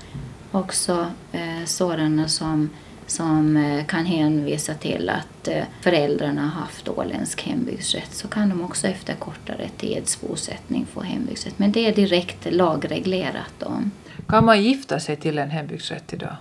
också 0.52 1.06
eh, 1.32 1.64
sådana 1.64 2.28
som, 2.28 2.70
som 3.06 3.56
eh, 3.56 3.84
kan 3.84 4.06
hänvisa 4.06 4.74
till 4.74 5.08
att 5.08 5.48
eh, 5.48 5.64
föräldrarna 5.80 6.42
har 6.42 6.60
haft 6.60 6.88
åländsk 6.88 7.42
hembygdsrätt 7.42 8.14
så 8.14 8.28
kan 8.28 8.48
de 8.48 8.64
också 8.64 8.86
efter 8.86 9.14
kortare 9.14 9.68
tids 9.76 10.20
bosättning 10.20 10.86
få 10.92 11.02
hembygdsrätt. 11.02 11.58
Men 11.58 11.72
det 11.72 11.86
är 11.86 11.94
direkt 11.94 12.52
lagreglerat. 12.52 13.54
Då. 13.58 13.82
Kan 14.28 14.44
man 14.44 14.62
gifta 14.62 15.00
sig 15.00 15.16
till 15.16 15.38
en 15.38 15.50
hembygdsrätt 15.50 16.12
idag? 16.12 16.36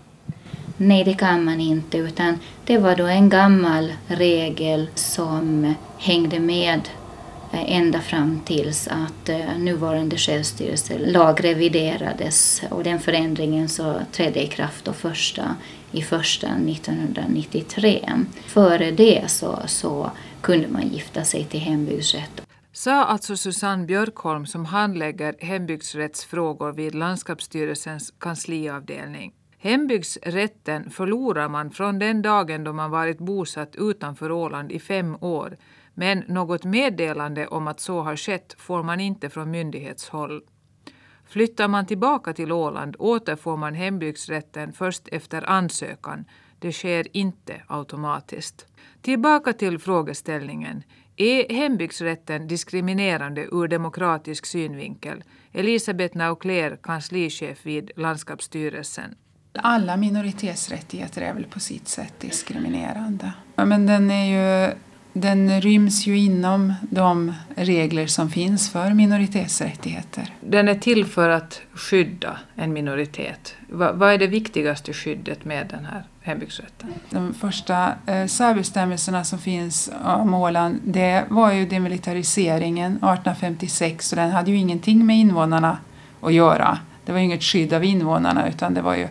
Nej, 0.77 1.03
det 1.03 1.13
kan 1.13 1.43
man 1.43 1.59
inte, 1.59 1.97
utan 1.97 2.39
det 2.65 2.77
var 2.77 2.95
då 2.95 3.05
en 3.05 3.29
gammal 3.29 3.93
regel 4.07 4.87
som 4.95 5.73
hängde 5.97 6.39
med 6.39 6.81
Eh, 7.53 7.77
ända 7.77 8.01
fram 8.01 8.39
tills 8.45 8.87
att 8.87 9.29
eh, 9.29 9.57
nuvarande 9.57 10.17
självstyrelselag 10.17 11.43
reviderades 11.43 12.63
och 12.69 12.83
den 12.83 12.99
förändringen 12.99 13.69
så 13.69 14.01
trädde 14.11 14.43
i 14.43 14.47
kraft 14.47 14.85
då 14.85 14.93
första 14.93 15.55
i 15.91 16.01
första 16.01 16.47
1993. 16.47 18.09
Före 18.45 18.91
det 18.91 19.23
så, 19.27 19.59
så 19.65 20.11
kunde 20.41 20.67
man 20.67 20.87
gifta 20.87 21.23
sig 21.23 21.45
till 21.45 21.59
hembygdsrätt. 21.59 22.41
Sa 22.71 23.03
alltså 23.03 23.37
Susanne 23.37 23.85
Björkholm 23.85 24.45
som 24.45 24.65
handlägger 24.65 25.35
hembygdsrättsfrågor 25.39 26.71
vid 26.71 26.95
Landskapsstyrelsens 26.95 28.13
kansliavdelning. 28.17 29.33
Hembygdsrätten 29.57 30.89
förlorar 30.89 31.49
man 31.49 31.71
från 31.71 31.99
den 31.99 32.21
dagen 32.21 32.63
då 32.63 32.73
man 32.73 32.91
varit 32.91 33.17
bosatt 33.17 33.75
utanför 33.75 34.31
Åland 34.31 34.71
i 34.71 34.79
fem 34.79 35.17
år, 35.21 35.57
men 35.93 36.23
något 36.27 36.63
meddelande 36.63 37.47
om 37.47 37.67
att 37.67 37.79
så 37.79 38.01
har 38.01 38.15
skett 38.15 38.55
får 38.57 38.83
man 38.83 38.99
inte 38.99 39.29
från 39.29 39.51
myndighetshåll. 39.51 40.41
Flyttar 41.25 41.67
man 41.67 41.85
tillbaka 41.85 42.33
till 42.33 42.51
Åland 42.51 42.95
återfår 42.99 43.57
man 43.57 43.73
hembygdsrätten 43.73 44.73
först 44.73 45.07
efter 45.07 45.49
ansökan. 45.49 46.25
Det 46.59 46.71
sker 46.71 47.17
inte 47.17 47.61
automatiskt. 47.67 48.65
Tillbaka 49.01 49.53
till 49.53 49.79
frågeställningen. 49.79 50.83
Är 51.15 51.53
hembygdsrätten 51.53 52.47
diskriminerande 52.47 53.47
ur 53.51 53.67
demokratisk 53.67 54.45
synvinkel? 54.45 55.23
Elisabeth 55.51 56.17
Naukler, 56.17 56.77
kanslichef 56.83 57.65
vid 57.65 57.91
Landskapsstyrelsen 57.95 59.15
alla 59.53 59.97
minoritetsrättigheter 59.97 61.21
är 61.21 61.33
väl 61.33 61.43
på 61.43 61.59
sitt 61.59 61.87
sätt 61.87 62.13
diskriminerande. 62.19 63.33
Men 63.55 63.85
den, 63.85 64.11
är 64.11 64.25
ju, 64.25 64.73
den 65.13 65.61
ryms 65.61 66.07
ju 66.07 66.17
inom 66.17 66.73
de 66.89 67.33
regler 67.55 68.07
som 68.07 68.29
finns 68.29 68.71
för 68.71 68.93
minoritetsrättigheter. 68.93 70.33
Den 70.41 70.67
är 70.67 70.75
till 70.75 71.05
för 71.05 71.29
att 71.29 71.61
skydda 71.73 72.37
en 72.55 72.73
minoritet. 72.73 73.55
Vad 73.69 74.03
är 74.13 74.17
det 74.17 74.27
viktigaste 74.27 74.93
skyddet 74.93 75.45
med 75.45 75.67
den 75.67 75.85
här 75.85 76.03
hembygdsrätten? 76.21 76.93
De 77.09 77.33
första 77.33 77.93
eh, 78.05 78.25
särbestämmelserna 78.25 79.23
som 79.23 79.39
finns 79.39 79.91
om 80.03 80.33
Åland 80.33 80.79
det 80.83 81.23
var 81.29 81.51
ju 81.51 81.65
demilitariseringen 81.65 82.91
1856 82.91 84.11
och 84.11 84.15
den 84.15 84.31
hade 84.31 84.51
ju 84.51 84.57
ingenting 84.57 85.05
med 85.05 85.17
invånarna 85.17 85.77
att 86.21 86.33
göra. 86.33 86.77
Det 87.05 87.11
var 87.11 87.19
ju 87.19 87.25
inget 87.25 87.43
skydd 87.43 87.73
av 87.73 87.83
invånarna 87.83 88.47
utan 88.49 88.73
det 88.73 88.81
var 88.81 88.95
ju 88.95 89.07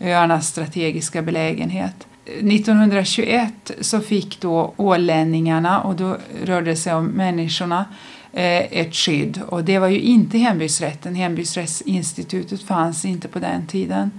öarnas 0.00 0.48
strategiska 0.48 1.22
belägenhet. 1.22 2.06
1921 2.26 3.70
så 3.80 4.00
fick 4.00 4.40
då 4.40 4.74
ålänningarna, 4.76 5.80
och 5.80 5.94
då 5.94 6.16
rörde 6.44 6.70
det 6.70 6.76
sig 6.76 6.94
om 6.94 7.06
människorna, 7.06 7.84
eh, 8.32 8.80
ett 8.80 8.94
skydd. 8.94 9.40
Och 9.46 9.64
det 9.64 9.78
var 9.78 9.88
ju 9.88 10.00
inte 10.00 10.38
hembygdsrätten. 10.38 11.14
Hembygdsrättsinstitutet 11.14 12.62
fanns 12.62 13.04
inte 13.04 13.28
på 13.28 13.38
den 13.38 13.66
tiden. 13.66 14.10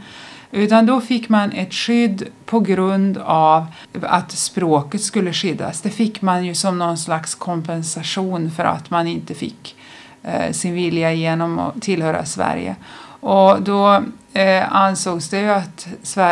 Utan 0.51 0.85
då 0.85 1.01
fick 1.01 1.29
man 1.29 1.51
ett 1.51 1.74
skydd 1.74 2.27
på 2.45 2.59
grund 2.59 3.17
av 3.17 3.65
att 4.01 4.31
språket 4.31 5.01
skulle 5.01 5.33
skyddas. 5.33 5.81
Det 5.81 5.89
fick 5.89 6.21
man 6.21 6.45
ju 6.45 6.55
som 6.55 6.77
någon 6.77 6.97
slags 6.97 7.35
kompensation 7.35 8.51
för 8.51 8.63
att 8.63 8.89
man 8.89 9.07
inte 9.07 9.33
fick 9.33 9.75
eh, 10.24 10.51
sin 10.51 10.74
vilja 10.74 11.13
genom 11.13 11.59
att 11.59 11.81
tillhöra 11.81 12.25
Sverige. 12.25 12.75
Och 13.19 13.62
då 13.62 14.03
eh, 14.35 14.75
ansågs 14.75 15.29
det 15.29 15.39
ju 15.39 15.49
att, 15.49 15.87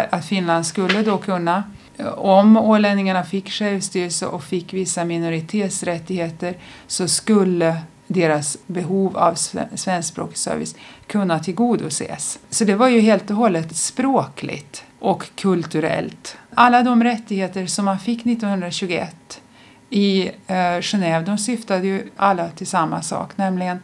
att 0.09 0.25
Finland 0.25 0.65
skulle 0.65 1.03
då 1.03 1.17
kunna 1.17 1.63
eh, 1.97 2.07
om 2.07 2.57
ålänningarna 2.57 3.23
fick 3.23 3.49
självstyrelse 3.49 4.25
och 4.25 4.43
fick 4.43 4.73
vissa 4.73 5.05
minoritetsrättigheter 5.05 6.57
så 6.87 7.07
skulle 7.07 7.77
deras 8.07 8.57
behov 8.67 9.17
av 9.17 9.35
svenskspråkig 9.75 10.37
service 10.37 10.75
kunna 11.07 11.39
tillgodoses. 11.39 12.39
Så 12.49 12.65
det 12.65 12.75
var 12.75 12.87
ju 12.87 12.99
helt 12.99 13.29
och 13.29 13.37
hållet 13.37 13.75
språkligt 13.75 14.83
och 14.99 15.29
kulturellt. 15.35 16.37
Alla 16.53 16.83
de 16.83 17.03
rättigheter 17.03 17.65
som 17.65 17.85
man 17.85 17.99
fick 17.99 18.25
1921 18.25 19.41
i 19.89 20.27
eh, 20.47 20.55
Genève 20.81 21.25
de 21.25 21.37
syftade 21.37 21.87
ju 21.87 22.09
alla 22.17 22.49
till 22.49 22.67
samma 22.67 23.01
sak, 23.01 23.37
nämligen 23.37 23.79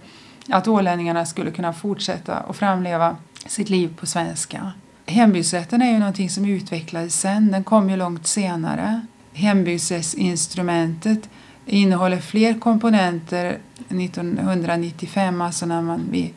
att 0.49 0.67
ålänningarna 0.67 1.25
skulle 1.25 1.51
kunna 1.51 1.73
fortsätta 1.73 2.35
att 2.35 2.55
framleva 2.55 3.17
sitt 3.45 3.69
liv 3.69 3.95
på 3.99 4.05
svenska. 4.05 4.71
Hembygdsrätten 5.05 5.81
är 5.81 5.91
ju 5.91 5.99
någonting 5.99 6.29
som 6.29 6.45
utvecklades 6.45 7.19
sen, 7.19 7.51
den 7.51 7.63
kom 7.63 7.89
ju 7.89 7.95
långt 7.95 8.27
senare. 8.27 9.01
Hembygdsrättsinstrumentet 9.33 11.29
innehåller 11.65 12.17
fler 12.17 12.59
komponenter 12.59 13.57
1995, 13.89 15.41
alltså 15.41 15.65
när 15.65 15.81
man 15.81 16.07
vid 16.11 16.33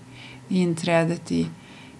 inträdet 0.48 1.32
i, 1.32 1.46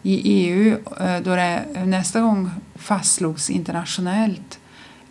i 0.03 0.21
EU, 0.25 0.79
eh, 1.01 1.21
då 1.21 1.37
det 1.37 1.65
nästa 1.87 2.21
gång 2.21 2.51
fastslogs 2.75 3.51
internationellt 3.51 4.59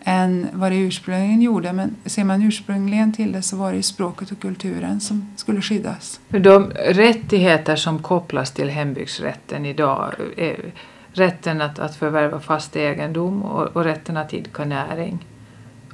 än 0.04 0.48
vad 0.52 0.72
det 0.72 0.76
ursprungligen 0.76 1.42
gjorde. 1.42 1.72
Men 1.72 1.96
ser 2.04 2.24
man 2.24 2.42
ursprungligen 2.42 3.12
till 3.12 3.32
det 3.32 3.42
så 3.42 3.56
var 3.56 3.72
det 3.72 3.82
språket 3.82 4.30
och 4.30 4.40
kulturen 4.40 5.00
som 5.00 5.30
skulle 5.36 5.62
skyddas. 5.62 6.20
De 6.28 6.70
rättigheter 6.70 7.76
som 7.76 8.02
kopplas 8.02 8.50
till 8.50 8.68
hembygdsrätten 8.68 9.66
idag 9.66 10.12
är 10.36 10.72
rätten 11.12 11.60
att, 11.60 11.78
att 11.78 11.96
förvärva 11.96 12.40
fast 12.40 12.76
egendom 12.76 13.42
och, 13.42 13.76
och 13.76 13.84
rätten 13.84 14.16
att 14.16 14.34
idka 14.34 14.64
näring. 14.64 15.26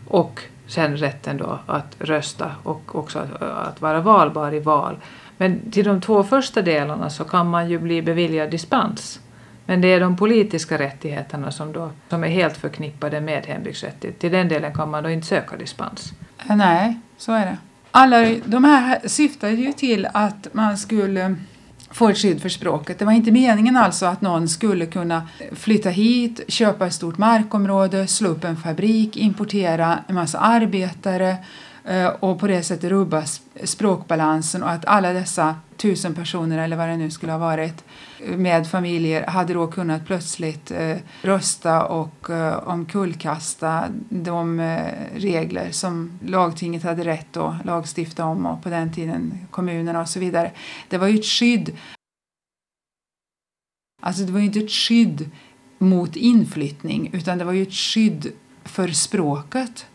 Och 0.08 0.40
sen 0.66 0.96
rätten 0.96 1.36
då 1.36 1.58
att 1.66 1.96
rösta 1.98 2.50
och 2.62 2.94
också 2.94 3.18
att, 3.18 3.42
att 3.42 3.80
vara 3.80 4.00
valbar 4.00 4.54
i 4.54 4.60
val. 4.60 4.96
Men 5.36 5.70
till 5.70 5.84
de 5.84 6.00
två 6.00 6.24
första 6.24 6.62
delarna 6.62 7.10
så 7.10 7.24
kan 7.24 7.50
man 7.50 7.70
ju 7.70 7.78
bli 7.78 8.02
beviljad 8.02 8.50
dispens. 8.50 9.20
Men 9.68 9.80
det 9.80 9.88
är 9.88 10.00
de 10.00 10.16
politiska 10.16 10.78
rättigheterna 10.78 11.50
som, 11.50 11.72
då, 11.72 11.90
som 12.08 12.24
är 12.24 12.28
helt 12.28 12.56
förknippade 12.56 13.20
med 13.20 13.46
hembygdsrätten. 13.46 14.12
Till 14.18 14.32
den 14.32 14.48
delen 14.48 14.74
kan 14.74 14.90
man 14.90 15.02
då 15.02 15.10
inte 15.10 15.26
söka 15.26 15.56
dispens. 15.56 16.12
Eh, 16.48 16.56
nej, 16.56 16.98
så 17.18 17.32
är 17.32 17.46
det. 17.46 17.56
Alla 17.90 18.34
de 18.44 18.64
här 18.64 19.08
syftade 19.08 19.52
ju 19.52 19.72
till 19.72 20.08
att 20.12 20.48
man 20.52 20.78
skulle 20.78 21.36
få 21.90 22.08
ett 22.08 22.18
skydd 22.18 22.42
för 22.42 22.48
språket. 22.48 22.98
Det 22.98 23.04
var 23.04 23.12
inte 23.12 23.30
meningen 23.30 23.76
alltså 23.76 24.06
att 24.06 24.20
någon 24.20 24.48
skulle 24.48 24.86
kunna 24.86 25.28
flytta 25.52 25.90
hit, 25.90 26.40
köpa 26.48 26.86
ett 26.86 26.94
stort 26.94 27.18
markområde, 27.18 28.06
slå 28.06 28.28
upp 28.28 28.44
en 28.44 28.56
fabrik, 28.56 29.16
importera 29.16 29.98
en 30.06 30.14
massa 30.14 30.38
arbetare 30.38 31.36
eh, 31.84 32.06
och 32.06 32.40
på 32.40 32.46
det 32.46 32.62
sättet 32.62 32.90
rubba 32.90 33.22
språkbalansen 33.64 34.62
och 34.62 34.70
att 34.70 34.84
alla 34.86 35.12
dessa 35.12 35.56
tusen 35.78 36.14
personer 36.14 36.58
eller 36.58 36.76
vad 36.76 36.88
det 36.88 36.96
nu 36.96 37.10
skulle 37.10 37.32
ha 37.32 37.38
varit 37.38 37.84
eh, 38.20 38.36
med 38.36 38.66
familjer 38.66 39.26
hade 39.26 39.54
då 39.54 39.66
kunnat 39.66 40.06
plötsligt 40.06 40.70
eh, 40.70 40.96
rösta 41.22 41.86
och 41.86 42.30
eh, 42.30 42.68
omkullkasta 42.68 43.84
de 44.08 44.60
eh, 44.60 44.92
regler 45.14 45.70
som 45.70 46.18
lagtinget 46.24 46.82
hade 46.82 47.04
rätt 47.04 47.36
att 47.36 47.64
lagstifta 47.64 48.24
om 48.24 48.46
och 48.46 48.62
på 48.62 48.68
den 48.68 48.92
tiden 48.92 49.46
kommunerna 49.50 50.00
och 50.00 50.08
så 50.08 50.20
vidare. 50.20 50.52
Det 50.88 50.98
var 50.98 51.08
ju 51.08 51.18
ett 51.18 51.26
skydd. 51.26 51.76
Alltså 54.02 54.22
det 54.22 54.32
var 54.32 54.40
ju 54.40 54.46
inte 54.46 54.60
ett 54.60 54.70
skydd 54.70 55.30
mot 55.78 56.16
inflyttning 56.16 57.10
utan 57.12 57.38
det 57.38 57.44
var 57.44 57.52
ju 57.52 57.62
ett 57.62 57.74
skydd 57.74 58.32
för 58.64 58.88
språket. 58.88 59.86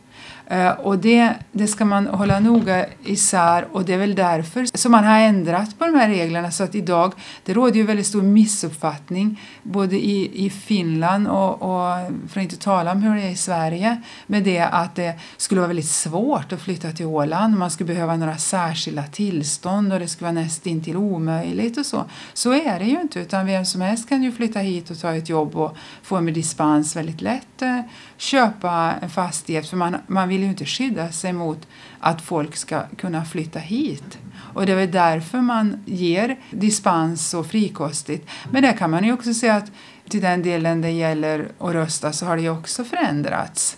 Eh, 0.47 0.71
och 0.71 0.99
det, 0.99 1.33
det 1.51 1.67
ska 1.67 1.85
man 1.85 2.07
hålla 2.07 2.39
noga 2.39 2.85
isär 3.03 3.67
och 3.71 3.85
det 3.85 3.93
är 3.93 3.97
väl 3.97 4.15
därför 4.15 4.77
som 4.77 4.91
man 4.91 5.03
har 5.03 5.19
ändrat 5.19 5.79
på 5.79 5.85
de 5.85 5.95
här 5.95 6.09
reglerna. 6.09 6.51
Så 6.51 6.63
att 6.63 6.75
idag, 6.75 7.13
det 7.43 7.53
råder 7.53 7.75
ju 7.75 7.83
väldigt 7.83 8.07
stor 8.07 8.21
missuppfattning 8.21 9.41
både 9.63 9.95
i, 9.95 10.45
i 10.45 10.49
Finland 10.49 11.27
och, 11.27 11.53
och 11.53 12.11
för 12.29 12.39
att 12.39 12.43
inte 12.43 12.57
tala 12.57 12.91
om 12.91 13.01
hur 13.01 13.15
det 13.15 13.21
är 13.21 13.29
i 13.29 13.35
Sverige 13.35 14.01
med 14.27 14.43
det 14.43 14.59
att 14.59 14.95
det 14.95 15.19
skulle 15.37 15.61
vara 15.61 15.67
väldigt 15.67 15.89
svårt 15.89 16.51
att 16.51 16.61
flytta 16.61 16.91
till 16.91 17.05
Åland, 17.05 17.57
man 17.57 17.71
skulle 17.71 17.93
behöva 17.93 18.17
några 18.17 18.37
särskilda 18.37 19.03
tillstånd 19.03 19.93
och 19.93 19.99
det 19.99 20.07
skulle 20.07 20.31
vara 20.31 20.43
nästintill 20.43 20.97
omöjligt 20.97 21.77
och 21.77 21.85
så. 21.85 22.05
Så 22.33 22.53
är 22.53 22.79
det 22.79 22.85
ju 22.85 23.01
inte 23.01 23.19
utan 23.19 23.45
vem 23.45 23.65
som 23.65 23.81
helst 23.81 24.09
kan 24.09 24.23
ju 24.23 24.31
flytta 24.31 24.59
hit 24.59 24.89
och 24.89 24.99
ta 24.99 25.15
ett 25.15 25.29
jobb 25.29 25.55
och 25.55 25.77
få 26.03 26.21
med 26.21 26.33
dispens 26.33 26.95
väldigt 26.95 27.21
lätt. 27.21 27.61
Eh, 27.61 27.79
köpa 28.23 28.93
en 29.01 29.09
fastighet 29.09 29.69
för 29.69 29.77
man, 29.77 29.97
man 30.07 30.29
vill 30.29 30.41
ju 30.41 30.47
inte 30.47 30.65
skydda 30.65 31.11
sig 31.11 31.33
mot 31.33 31.67
att 31.99 32.21
folk 32.21 32.55
ska 32.55 32.81
kunna 32.97 33.25
flytta 33.25 33.59
hit. 33.59 34.17
Och 34.53 34.65
det 34.65 34.71
är 34.71 34.75
väl 34.75 34.91
därför 34.91 35.41
man 35.41 35.83
ger 35.85 36.39
dispens 36.51 37.29
så 37.29 37.43
frikostigt. 37.43 38.29
Men 38.51 38.63
där 38.63 38.73
kan 38.73 38.91
man 38.91 39.03
ju 39.03 39.13
också 39.13 39.33
säga 39.33 39.55
att 39.55 39.71
till 40.09 40.21
den 40.21 40.43
delen 40.43 40.81
det 40.81 40.91
gäller 40.91 41.51
att 41.59 41.73
rösta 41.73 42.13
så 42.13 42.25
har 42.25 42.35
det 42.35 42.41
ju 42.41 42.49
också 42.49 42.83
förändrats. 42.83 43.77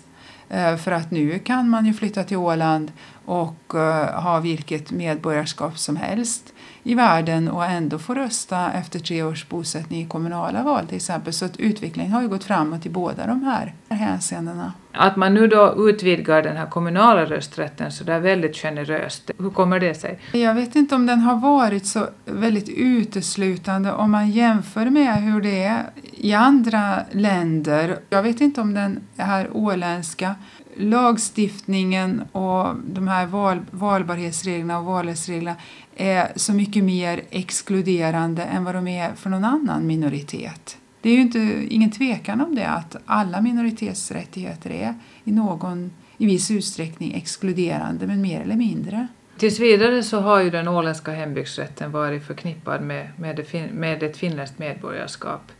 Eh, 0.49 0.77
för 0.77 0.91
att 0.91 1.11
nu 1.11 1.39
kan 1.39 1.69
man 1.69 1.85
ju 1.85 1.93
flytta 1.93 2.23
till 2.23 2.37
Åland 2.37 2.91
och 3.25 3.75
eh, 3.75 4.21
ha 4.21 4.39
vilket 4.39 4.91
medborgarskap 4.91 5.77
som 5.77 5.95
helst 5.95 6.53
i 6.83 6.95
världen 6.95 7.49
och 7.49 7.65
ändå 7.65 7.99
få 7.99 8.13
rösta 8.13 8.71
efter 8.71 8.99
tre 8.99 9.23
års 9.23 9.49
bosättning 9.49 10.01
i 10.01 10.07
kommunala 10.07 10.63
val 10.63 10.87
till 10.87 10.95
exempel. 10.95 11.33
Så 11.33 11.45
att 11.45 11.57
utvecklingen 11.57 12.11
har 12.11 12.21
ju 12.21 12.27
gått 12.27 12.43
framåt 12.43 12.85
i 12.85 12.89
båda 12.89 13.27
de 13.27 13.43
här 13.43 13.73
hänseendena. 13.89 14.73
Att 14.91 15.15
man 15.15 15.33
nu 15.33 15.47
då 15.47 15.89
utvidgar 15.89 16.41
den 16.41 16.57
här 16.57 16.65
kommunala 16.65 17.25
rösträtten 17.25 17.91
så 17.91 18.03
där 18.03 18.19
väldigt 18.19 18.55
generöst, 18.55 19.31
hur 19.37 19.49
kommer 19.49 19.79
det 19.79 19.93
sig? 19.93 20.19
Jag 20.31 20.55
vet 20.55 20.75
inte 20.75 20.95
om 20.95 21.05
den 21.05 21.19
har 21.19 21.35
varit 21.35 21.85
så 21.85 22.07
väldigt 22.25 22.69
uteslutande 22.69 23.91
om 23.91 24.11
man 24.11 24.31
jämför 24.31 24.85
med 24.85 25.23
hur 25.23 25.41
det 25.41 25.63
är 25.63 25.83
i 26.11 26.33
andra 26.33 26.99
länder. 27.11 27.99
Jag 28.09 28.23
vet 28.23 28.41
inte 28.41 28.61
om 28.61 28.73
den 28.73 28.99
här 29.17 29.49
åländska 29.53 30.35
lagstiftningen 30.75 32.21
och 32.31 32.75
de 32.85 33.07
här 33.07 33.25
val, 33.25 33.59
valbarhetsreglerna 33.71 34.79
och 34.79 34.85
valrättsreglerna 34.85 35.55
är 35.95 36.31
så 36.35 36.53
mycket 36.53 36.83
mer 36.83 37.21
exkluderande 37.29 38.43
än 38.43 38.63
vad 38.63 38.75
de 38.75 38.87
är 38.87 39.15
för 39.15 39.29
någon 39.29 39.45
annan 39.45 39.87
minoritet. 39.87 40.77
Det 41.01 41.09
är 41.09 41.13
ju 41.13 41.21
inte, 41.21 41.65
ingen 41.69 41.91
tvekan 41.91 42.41
om 42.41 42.55
det 42.55 42.67
att 42.67 42.95
alla 43.05 43.41
minoritetsrättigheter 43.41 44.69
är 44.69 44.93
i 45.23 45.31
någon 45.31 45.91
i 46.17 46.25
viss 46.25 46.51
utsträckning 46.51 47.13
exkluderande, 47.13 48.07
men 48.07 48.21
mer 48.21 48.41
eller 48.41 48.55
mindre. 48.55 49.07
Tills 49.37 49.59
vidare 49.59 50.03
så 50.03 50.19
har 50.19 50.41
ju 50.41 50.49
den 50.49 50.67
åländska 50.67 51.11
hembygdsrätten 51.11 51.91
varit 51.91 52.23
förknippad 52.23 52.81
med, 52.81 53.07
med, 53.17 53.35
det, 53.35 53.71
med 53.71 54.03
ett 54.03 54.17
finländskt 54.17 54.59
medborgarskap. 54.59 55.51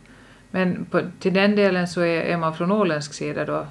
Men 0.50 0.84
på, 0.84 1.00
till 1.20 1.34
den 1.34 1.56
delen 1.56 1.88
så 1.88 2.00
är, 2.00 2.20
är 2.20 2.36
man 2.36 2.54
från 2.54 2.72
åländsk 2.72 3.14
sida 3.14 3.44
då 3.44 3.66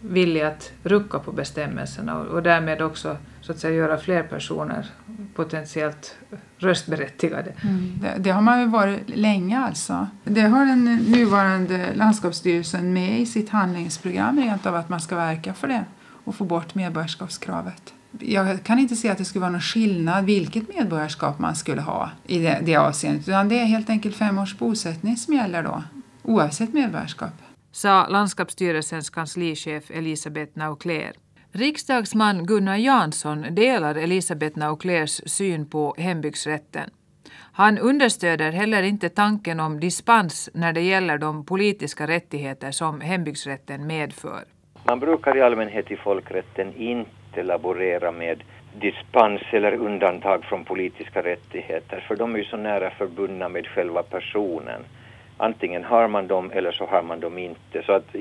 villig 0.00 0.40
att 0.40 0.72
rucka 0.82 1.18
på 1.18 1.32
bestämmelserna 1.32 2.18
och, 2.18 2.26
och 2.26 2.42
därmed 2.42 2.82
också 2.82 3.16
så 3.40 3.52
att 3.52 3.58
säga 3.58 3.74
göra 3.74 3.98
fler 3.98 4.22
personer 4.22 4.86
potentiellt 5.34 6.16
röstberättigade. 6.58 7.52
Mm. 7.62 7.98
Det, 8.00 8.14
det, 8.18 8.30
har 8.30 8.42
man 8.42 8.60
ju 8.60 8.66
varit 8.66 9.00
länge 9.06 9.58
alltså. 9.58 10.06
Det 10.24 10.40
har 10.40 10.66
den 10.66 10.84
nuvarande 10.96 11.94
landskapsstyrelsen 11.94 12.92
med 12.92 13.20
i 13.20 13.26
sitt 13.26 13.48
handlingsprogram 13.48 14.38
rent 14.38 14.66
av 14.66 14.74
att 14.74 14.88
man 14.88 15.00
ska 15.00 15.16
verka 15.16 15.54
för 15.54 15.68
det 15.68 15.84
och 16.24 16.34
få 16.34 16.44
bort 16.44 16.74
medborgarskapskravet. 16.74 17.94
Jag 18.18 18.62
kan 18.62 18.78
inte 18.78 18.96
se 18.96 19.08
att 19.08 19.18
det 19.18 19.24
skulle 19.24 19.40
vara 19.40 19.50
någon 19.50 19.60
skillnad 19.60 20.24
vilket 20.24 20.68
medborgarskap 20.76 21.38
man 21.38 21.56
skulle 21.56 21.80
ha 21.80 22.10
i 22.26 22.38
det, 22.38 22.58
det 22.62 22.76
avseendet 22.76 23.28
utan 23.28 23.48
det 23.48 23.60
är 23.60 23.64
helt 23.64 23.90
enkelt 23.90 24.16
fem 24.16 24.38
års 24.38 24.58
bosättning 24.58 25.16
som 25.16 25.34
gäller 25.34 25.62
då 25.62 25.82
oavsett 26.22 26.72
medborgarskap 26.72 27.32
sa 27.72 28.06
landskapsstyrelsens 28.08 29.10
kanslichef 29.10 29.90
Elisabeth 29.90 30.58
Naukler. 30.58 31.12
Riksdagsman 31.52 32.46
Gunnar 32.46 32.76
Jansson 32.76 33.46
delar 33.50 33.94
Elisabeth 33.94 34.58
Nauclers 34.58 35.20
syn 35.26 35.66
på 35.70 35.94
hembygdsrätten. 35.98 36.90
Han 37.52 37.78
understöder 37.78 38.52
heller 38.52 38.82
inte 38.82 39.08
tanken 39.08 39.60
om 39.60 39.80
dispens 39.80 40.50
när 40.54 40.72
det 40.72 40.80
gäller 40.80 41.18
de 41.18 41.44
politiska 41.44 42.06
rättigheter 42.06 42.70
som 42.70 43.00
hembygdsrätten 43.00 43.86
medför. 43.86 44.44
Man 44.84 45.00
brukar 45.00 45.36
i 45.36 45.42
allmänhet 45.42 45.90
i 45.90 45.96
folkrätten 45.96 46.74
inte 46.76 47.42
laborera 47.42 48.12
med 48.12 48.42
dispens 48.80 49.42
eller 49.50 49.74
undantag 49.74 50.44
från 50.44 50.64
politiska 50.64 51.22
rättigheter 51.22 52.04
för 52.08 52.16
de 52.16 52.34
är 52.34 52.38
ju 52.38 52.44
så 52.44 52.56
nära 52.56 52.90
förbundna 52.90 53.48
med 53.48 53.66
själva 53.66 54.02
personen 54.02 54.82
antingen 55.42 55.84
har 55.84 56.08
man 56.08 56.26
dem 56.26 56.50
eller 56.54 56.72
så 56.72 56.86
har 56.86 57.02
man 57.02 57.20
dem 57.20 57.38
inte. 57.38 57.82
Så 57.82 57.92
att 57.92 58.14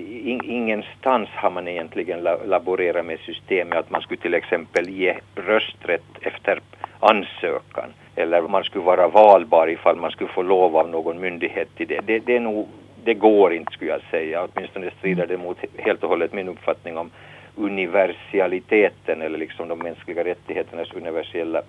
ingenstans 0.43 1.29
har 1.29 1.51
man 1.51 1.67
egentligen 1.67 2.19
laborerat 2.45 3.05
med 3.05 3.19
systemet 3.19 3.77
att 3.77 3.89
man 3.89 4.01
skulle 4.01 4.21
till 4.21 4.34
exempel 4.34 4.89
ge 4.89 5.17
rösträtt 5.36 6.12
efter 6.21 6.60
ansökan 6.99 7.89
eller 8.15 8.41
man 8.41 8.63
skulle 8.63 8.84
vara 8.84 9.07
valbar 9.07 9.67
ifall 9.69 9.95
man 9.95 10.12
skulle 10.12 10.29
få 10.29 10.41
lov 10.41 10.77
av 10.77 10.89
någon 10.89 11.19
myndighet 11.19 11.75
till 11.75 11.88
det. 11.88 11.99
Det, 12.05 12.19
det, 12.19 12.36
är 12.36 12.39
nog, 12.39 12.67
det 13.03 13.13
går 13.13 13.53
inte 13.53 13.73
skulle 13.73 13.91
jag 13.91 14.01
säga, 14.12 14.47
åtminstone 14.53 14.91
strider 14.97 15.27
det 15.27 15.38
mot 15.38 15.57
helt 15.77 16.03
och 16.03 16.10
hållet 16.10 16.34
min 16.34 16.49
uppfattning 16.49 16.97
om 16.97 17.12
universaliteten 17.55 19.21
eller 19.21 19.38
liksom 19.38 19.67
de 19.67 19.79
mänskliga 19.79 20.23
rättigheternas 20.23 20.93
universella 20.93 21.62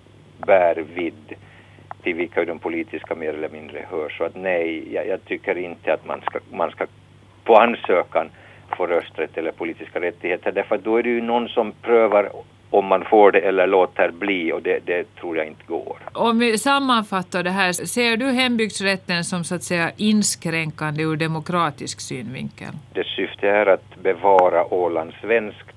bärvidd 0.46 1.34
till 2.02 2.14
vilka 2.14 2.44
de 2.44 2.58
politiska 2.58 3.14
mer 3.14 3.34
eller 3.34 3.48
mindre 3.48 3.86
hör. 3.90 4.08
Så 4.08 4.24
att 4.24 4.36
nej, 4.36 4.94
jag, 4.94 5.08
jag 5.08 5.24
tycker 5.24 5.58
inte 5.58 5.92
att 5.92 6.06
man 6.06 6.20
ska, 6.20 6.38
man 6.50 6.70
ska 6.70 6.86
på 7.44 7.56
ansökan 7.56 8.30
få 8.76 8.86
rösträtt 8.86 9.38
eller 9.38 9.52
politiska 9.52 10.00
rättigheter 10.00 10.52
därför 10.52 10.74
att 10.74 10.84
då 10.84 10.96
är 10.96 11.02
det 11.02 11.08
ju 11.08 11.20
någon 11.20 11.48
som 11.48 11.72
prövar 11.72 12.30
om 12.70 12.86
man 12.86 13.04
får 13.04 13.32
det 13.32 13.38
eller 13.40 13.66
låter 13.66 14.10
bli 14.10 14.52
och 14.52 14.62
det, 14.62 14.78
det, 14.86 15.14
tror 15.20 15.36
jag 15.36 15.46
inte 15.46 15.64
går. 15.66 15.96
Om 16.12 16.38
vi 16.38 16.58
sammanfattar 16.58 17.42
det 17.42 17.50
här, 17.50 17.72
ser 17.72 18.16
du 18.16 18.30
hembygdsrätten 18.30 19.24
som 19.24 19.44
så 19.44 19.54
att 19.54 19.62
säga 19.62 19.90
inskränkande 19.96 21.02
ur 21.02 21.16
demokratisk 21.16 22.00
synvinkel? 22.00 22.68
Dess 22.92 23.06
syfte 23.06 23.48
är 23.48 23.66
att 23.66 23.96
bevara 24.02 24.74
Åland 24.74 25.12
svenskt, 25.20 25.76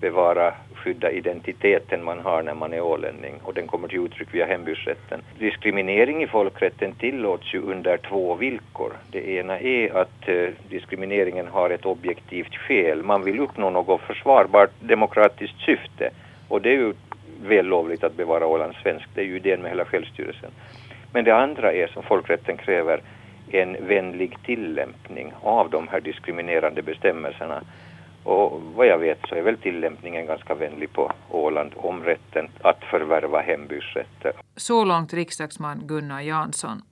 bevara 0.00 0.54
skydda 0.78 1.10
identiteten 1.10 2.04
man 2.04 2.18
har 2.18 2.42
när 2.42 2.54
man 2.54 2.72
är 2.72 2.80
ålänning 2.80 3.34
och 3.42 3.54
den 3.54 3.66
kommer 3.66 3.88
till 3.88 4.04
uttryck 4.04 4.34
via 4.34 4.46
hembygdsrätten. 4.46 5.20
Diskriminering 5.38 6.22
i 6.22 6.26
folkrätten 6.26 6.92
tillåts 6.92 7.54
ju 7.54 7.60
under 7.60 7.96
två 7.96 8.34
villkor. 8.34 8.92
Det 9.10 9.28
ena 9.28 9.60
är 9.60 9.96
att 9.96 10.28
eh, 10.28 10.48
diskrimineringen 10.68 11.46
har 11.46 11.70
ett 11.70 11.86
objektivt 11.86 12.54
fel. 12.54 13.02
Man 13.02 13.24
vill 13.24 13.40
uppnå 13.40 13.70
något 13.70 14.00
försvarbart 14.00 14.70
demokratiskt 14.80 15.60
syfte 15.60 16.10
och 16.48 16.62
det 16.62 16.70
är 16.70 16.76
ju 16.76 16.92
vällovligt 17.42 18.04
att 18.04 18.16
bevara 18.16 18.46
Åland 18.46 18.74
svenskt, 18.82 19.08
det 19.14 19.20
är 19.20 19.24
ju 19.24 19.36
idén 19.36 19.62
med 19.62 19.70
hela 19.70 19.84
självstyrelsen. 19.84 20.50
Men 21.12 21.24
det 21.24 21.36
andra 21.36 21.72
är 21.72 21.86
som 21.86 22.02
folkrätten 22.02 22.56
kräver 22.56 23.00
en 23.50 23.76
vänlig 23.86 24.36
tillämpning 24.44 25.32
av 25.42 25.70
de 25.70 25.88
här 25.88 26.00
diskriminerande 26.00 26.82
bestämmelserna. 26.82 27.62
Och 28.22 28.62
vad 28.74 28.86
jag 28.86 28.98
vet 28.98 29.18
så 29.28 29.34
är 29.34 29.42
väl 29.42 29.56
tillämpningen 29.56 30.26
ganska 30.26 30.54
vänlig 30.54 30.92
på 30.92 31.12
Åland 31.30 31.72
om 31.76 32.02
rätten 32.02 32.48
att 32.60 32.84
förvärva 32.84 33.40
hembygdsrätter. 33.40 34.32
Så 34.56 34.84
långt 34.84 35.14
riksdagsman 35.14 35.80
Gunnar 35.86 36.20
Jansson. 36.20 36.82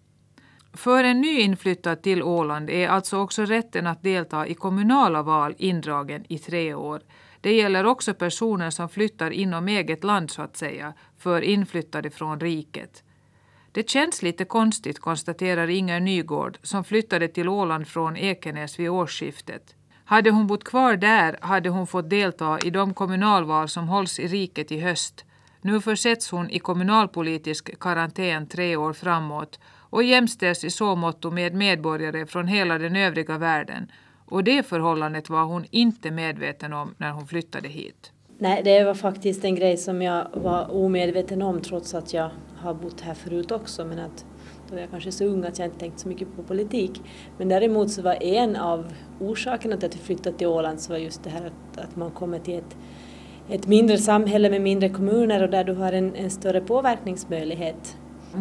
För 0.76 1.04
en 1.04 1.20
nyinflyttad 1.20 2.02
till 2.02 2.22
Åland 2.22 2.70
är 2.70 2.88
alltså 2.88 3.18
också 3.18 3.42
rätten 3.42 3.86
att 3.86 4.02
delta 4.02 4.46
i 4.46 4.54
kommunala 4.54 5.22
val 5.22 5.54
indragen 5.58 6.24
i 6.28 6.38
tre 6.38 6.74
år. 6.74 7.00
Det 7.40 7.52
gäller 7.52 7.86
också 7.86 8.14
personer 8.14 8.70
som 8.70 8.88
flyttar 8.88 9.30
inom 9.30 9.68
eget 9.68 10.04
land 10.04 10.30
så 10.30 10.42
att 10.42 10.56
säga, 10.56 10.92
för 11.18 11.40
inflyttade 11.40 12.10
från 12.10 12.40
riket. 12.40 13.02
Det 13.72 13.90
känns 13.90 14.22
lite 14.22 14.44
konstigt, 14.44 14.98
konstaterar 14.98 15.68
Inger 15.68 16.00
Nygård 16.00 16.58
som 16.62 16.84
flyttade 16.84 17.28
till 17.28 17.48
Åland 17.48 17.88
från 17.88 18.16
Ekenäs 18.16 18.78
vid 18.78 18.90
årsskiftet. 18.90 19.74
Hade 20.09 20.31
hon 20.31 20.47
bott 20.47 20.64
kvar 20.64 20.97
där 20.97 21.38
hade 21.40 21.69
hon 21.69 21.87
fått 21.87 22.11
delta 22.11 22.59
i 22.64 22.71
de 22.71 22.95
kommunalval 22.95 23.69
som 23.69 23.88
hålls 23.88 24.19
i 24.19 24.27
riket 24.27 24.73
i 24.73 24.79
höst. 24.79 25.25
Nu 25.61 25.81
försätts 25.81 26.31
hon 26.31 26.51
i 26.51 26.59
kommunalpolitisk 26.59 27.79
karantän 27.79 28.47
tre 28.47 28.77
år 28.77 28.92
framåt 28.92 29.61
och 29.90 30.03
jämställs 30.03 30.64
i 30.64 30.71
så 30.71 30.97
måtto 30.97 31.31
med 31.31 31.55
medborgare 31.55 32.27
från 32.27 32.47
hela 32.47 32.79
den 32.79 32.97
övriga 32.97 33.38
världen. 33.38 33.90
Och 34.27 34.45
det 34.45 34.66
förhållandet 34.66 35.31
var 35.31 35.45
hon 35.45 35.64
inte 35.71 36.11
medveten 36.11 36.73
om 36.73 36.95
när 36.99 37.11
hon 37.11 37.27
flyttade 37.27 37.69
hit. 37.69 38.12
Nej, 38.38 38.62
det 38.64 38.85
var 38.85 38.95
faktiskt 38.95 39.45
en 39.45 39.55
grej 39.55 39.77
som 39.77 40.03
jag 40.03 40.29
var 40.35 40.75
omedveten 40.75 41.42
om 41.42 41.61
trots 41.61 41.95
att 41.95 42.12
jag 42.12 42.31
har 42.57 42.75
bott 42.75 43.01
här 43.01 43.14
förut 43.14 43.51
också. 43.51 43.85
Men 43.85 43.99
att 43.99 44.25
då 44.68 44.74
var 44.74 44.81
jag 44.81 44.90
kanske 44.90 45.12
så 45.12 45.24
ung 45.24 45.44
att 45.44 45.59
jag 45.59 45.66
inte 45.66 45.79
tänkt 45.79 46.00
så 46.00 46.09
mycket 46.09 46.37
på 46.37 46.42
politik. 46.42 47.02
Men 47.38 47.48
däremot 47.48 47.90
så 47.90 48.02
var 48.02 48.22
en 48.22 48.57
av 48.57 48.92
orsakerna 49.20 49.76
till 49.76 49.88
att 49.88 49.94
vi 49.94 50.00
flyttade 50.00 50.37
till 50.37 50.46
Åland 50.46 50.81
så 50.81 50.92
var 50.92 50.98
just 50.98 51.24
det 51.24 51.31
här 51.31 51.46
att, 51.46 51.85
att 51.85 51.96
man 51.96 52.11
kommer 52.11 52.38
till 52.38 52.59
ett, 52.59 52.76
ett 53.48 53.66
mindre 53.66 53.98
samhälle 53.98 54.50
med 54.50 54.61
mindre 54.62 54.88
kommuner 54.88 55.42
och 55.42 55.50
där 55.50 55.64
du 55.64 55.74
har 55.74 55.92
en, 55.92 56.14
en 56.14 56.31
större 56.31 56.61
påverkningsmöjlighet. 56.61 57.96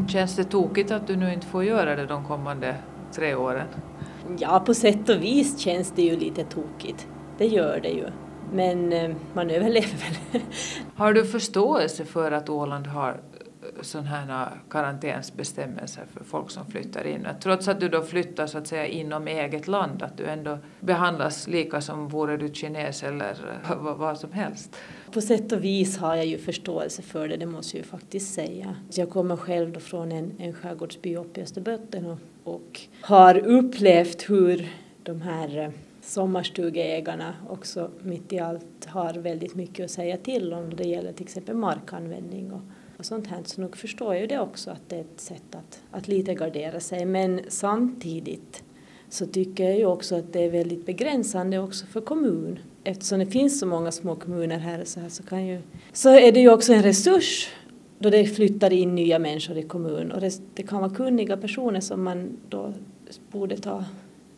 Känns 0.08 0.36
det 0.36 0.44
tokigt 0.44 0.92
att 0.92 1.08
du 1.08 1.16
nu 1.16 1.34
inte 1.34 1.48
får 1.48 1.64
göra 1.64 1.96
det 1.96 2.06
de 2.06 2.26
kommande 2.26 2.76
tre 3.12 3.36
åren? 3.36 3.68
Ja, 4.40 4.60
på 4.66 4.74
sätt 4.74 5.10
och 5.10 5.24
vis 5.24 5.60
känns 5.60 5.92
det 5.92 6.02
ju 6.02 6.20
lite 6.20 6.44
tokigt. 6.44 7.08
Det 7.38 7.48
gör 7.48 7.80
det 7.84 7.90
ju. 7.90 8.06
Men 8.54 8.94
eh, 8.94 9.16
man 9.34 9.50
överlever 9.50 9.88
väl. 10.32 10.42
Har 10.96 11.14
du 11.14 11.26
förståelse 11.26 12.06
för 12.06 12.32
att 12.32 12.50
Åland 12.50 12.88
har 12.88 13.22
sådana 13.82 14.10
här 14.10 14.46
äh, 14.46 14.48
karantänsbestämmelser 14.70 16.04
för 16.14 16.24
folk 16.24 16.52
som 16.52 16.66
flyttar 16.66 17.08
in. 17.08 17.28
Trots 17.44 17.68
att 17.68 17.80
du 17.80 17.90
då 17.90 18.02
flyttar 18.02 18.48
så 18.48 18.58
att 18.58 18.68
säga 18.68 18.88
inom 18.88 19.28
eget 19.28 19.68
land, 19.68 20.04
att 20.04 20.18
du 20.18 20.26
ändå 20.26 20.58
behandlas 20.80 21.48
lika 21.48 21.82
som 21.82 22.08
vore 22.08 22.38
du 22.38 22.54
kines 22.54 23.04
eller 23.04 23.60
äh, 23.70 23.96
vad 23.98 24.20
som 24.20 24.32
helst. 24.32 24.76
På 25.12 25.22
sätt 25.22 25.52
och 25.52 25.64
vis 25.64 25.98
har 25.98 26.16
jag 26.16 26.26
ju 26.26 26.38
förståelse 26.38 27.02
för 27.02 27.28
det, 27.28 27.38
det 27.38 27.46
måste 27.46 27.78
jag 27.78 27.86
ju 27.86 27.90
faktiskt 27.90 28.34
säga. 28.34 28.76
Jag 28.94 29.10
kommer 29.10 29.36
själv 29.36 29.72
då 29.72 29.80
från 29.80 30.12
en, 30.12 30.32
en 30.40 30.54
skärgårdsby 30.54 31.16
uppe 31.16 31.40
i 31.40 31.44
Österbotten 31.44 32.06
och, 32.06 32.20
och 32.44 32.82
har 33.02 33.38
upplevt 33.38 34.30
hur 34.30 34.70
de 35.04 35.22
här 35.22 35.58
äh, 35.58 35.70
sommarstugeägarna 36.02 37.34
också 37.50 37.90
mitt 38.02 38.34
i 38.34 38.40
allt 38.40 38.86
har 38.86 39.14
väldigt 39.14 39.56
mycket 39.56 39.86
att 39.86 39.92
säga 39.92 40.18
till 40.18 40.54
om. 40.54 40.76
Det 40.76 40.84
gäller 40.84 41.14
till 41.14 41.26
exempel 41.26 41.56
markanvändning 41.56 42.52
och 42.52 42.62
och 43.06 43.08
sånt 43.08 43.28
här. 43.28 43.42
Så 43.46 43.62
nog 43.62 43.78
förstår 43.78 44.14
jag 44.14 44.22
ju 44.22 44.28
det 44.28 44.40
också 44.40 44.72
att 44.72 44.90
det 44.90 44.96
är 44.96 45.02
ett 45.02 45.22
sätt 45.22 45.56
att, 45.56 45.82
att 45.92 46.08
lite 46.08 46.34
gardera 46.34 46.80
sig. 46.80 47.06
Men 47.06 47.42
samtidigt 47.48 48.64
så 49.10 49.26
tycker 49.26 49.64
jag 49.64 49.78
ju 49.78 49.86
också 49.86 50.16
att 50.16 50.34
det 50.34 50.40
är 50.40 50.50
väldigt 50.50 50.86
begränsande 50.86 51.60
också 51.60 51.86
för 51.86 52.02
kommun. 52.02 52.60
Eftersom 52.84 53.20
det 53.20 53.26
finns 53.26 53.60
så 53.60 53.66
många 53.66 53.92
små 53.92 54.16
kommuner 54.16 54.58
här 54.58 54.84
så, 54.86 55.00
här 55.00 55.10
så, 55.10 55.24
kan 55.24 55.46
ju, 55.46 55.62
så 55.94 56.10
är 56.10 56.32
det 56.32 56.40
ju 56.40 56.50
också 56.50 56.74
en 56.74 56.84
resurs 56.84 57.50
då 58.00 58.10
det 58.10 58.26
flyttar 58.26 58.74
in 58.74 58.96
nya 58.96 59.20
människor 59.20 59.58
i 59.58 59.64
kommun 59.64 60.12
och 60.12 60.22
det, 60.22 60.42
det 60.54 60.64
kan 60.64 60.82
vara 60.82 60.96
kunniga 60.96 61.38
personer 61.38 61.80
som 61.80 62.04
man 62.04 62.38
då 62.50 62.74
borde 63.32 63.58
ta 63.58 63.86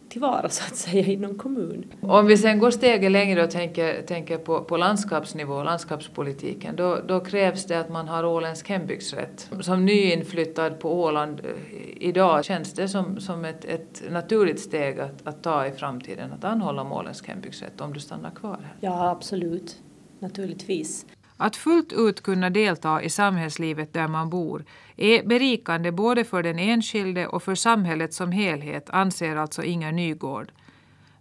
tillvara 0.09 0.49
så 0.49 0.63
att 0.63 0.75
säga 0.75 1.05
inom 1.05 1.35
kommun. 1.35 1.93
Om 2.01 2.25
vi 2.25 2.37
sen 2.37 2.59
går 2.59 2.71
steget 2.71 3.11
längre 3.11 3.43
och 3.43 3.51
tänker, 3.51 4.01
tänker 4.01 4.37
på, 4.37 4.63
på 4.63 4.77
landskapsnivå, 4.77 5.63
landskapspolitiken, 5.63 6.75
då, 6.75 6.99
då 7.07 7.19
krävs 7.19 7.65
det 7.65 7.79
att 7.79 7.89
man 7.89 8.07
har 8.07 8.23
åländsk 8.23 8.69
hembygdsrätt. 8.69 9.49
Som 9.61 9.85
nyinflyttad 9.85 10.79
på 10.79 11.01
Åland 11.01 11.39
eh, 11.39 12.07
idag 12.07 12.45
känns 12.45 12.73
det 12.73 12.87
som, 12.87 13.19
som 13.19 13.45
ett, 13.45 13.65
ett 13.65 14.03
naturligt 14.09 14.59
steg 14.59 14.99
att, 14.99 15.27
att 15.27 15.43
ta 15.43 15.67
i 15.67 15.71
framtiden, 15.71 16.31
att 16.33 16.43
anhålla 16.43 16.81
om 16.81 16.91
åländsk 16.91 17.27
hembygdsrätt 17.27 17.81
om 17.81 17.93
du 17.93 17.99
stannar 17.99 18.31
kvar 18.31 18.57
här. 18.63 18.75
Ja, 18.79 19.09
absolut. 19.09 19.77
Naturligtvis. 20.19 21.05
Att 21.37 21.55
fullt 21.55 21.93
ut 21.93 22.23
kunna 22.23 22.49
delta 22.49 23.01
i 23.01 23.09
samhällslivet 23.09 23.93
där 23.93 24.07
man 24.07 24.29
bor 24.29 24.65
är 24.97 25.23
berikande 25.23 25.91
både 25.91 26.23
för 26.23 26.43
den 26.43 26.59
enskilde 26.59 27.27
och 27.27 27.43
för 27.43 27.55
samhället 27.55 28.13
som 28.13 28.31
helhet, 28.31 28.89
anser 28.89 29.35
alltså 29.35 29.63
Inger 29.63 29.91
Nygård. 29.91 30.51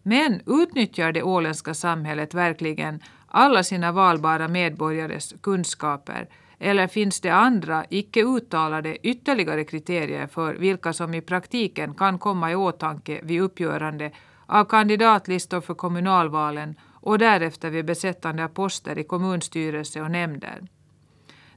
Men 0.03 0.41
utnyttjar 0.47 1.13
det 1.13 1.23
åländska 1.23 1.75
samhället 1.75 2.35
verkligen 2.35 3.01
alla 3.29 3.63
sina 3.63 3.93
valbara 3.93 4.49
medborgares 4.49 5.35
kunskaper 5.41 6.29
eller 6.59 6.87
finns 6.87 7.21
det 7.21 7.31
andra, 7.31 7.85
icke 7.91 8.25
uttalade 8.25 9.07
ytterligare 9.07 9.65
kriterier 9.65 10.27
för 10.27 10.55
vilka 10.55 10.93
som 10.93 11.15
i 11.15 11.21
praktiken 11.21 11.95
kan 11.95 12.19
komma 12.19 12.53
i 12.53 12.55
åtanke 12.55 13.21
vid 13.23 13.41
uppgörande 13.41 14.11
av 14.47 14.65
kandidatlistor 14.65 15.61
för 15.61 15.75
kommunalvalen 15.75 16.75
och 17.07 17.19
därefter 17.19 17.71
vid 17.71 17.85
besättande 17.85 18.45
av 18.45 18.49
poster 18.49 18.99
i 18.99 19.05
kommunstyrelse 19.05 20.01
och 20.01 20.11
nämnder. 20.11 20.63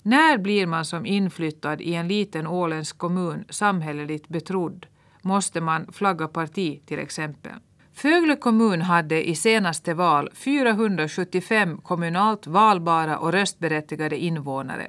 När 0.02 0.38
blir 0.38 0.66
man 0.66 0.86
som 0.86 1.06
inflyttad 1.06 1.82
i 1.82 1.94
en 1.94 2.08
liten 2.08 2.48
åländsk 2.48 2.98
kommun 2.98 3.46
samhälleligt 3.50 4.28
betrodd? 4.28 4.86
Måste 5.22 5.62
man 5.62 5.92
flagga 5.92 6.28
parti 6.28 6.82
till 6.86 7.00
exempel? 7.00 7.52
Fögle 7.94 8.36
kommun 8.36 8.82
hade 8.82 9.30
i 9.30 9.36
senaste 9.36 9.94
val 9.94 10.30
475 10.34 11.78
kommunalt 11.78 12.48
valbara 12.48 13.18
och 13.18 13.32
röstberättigade 13.32 14.18
invånare. 14.18 14.88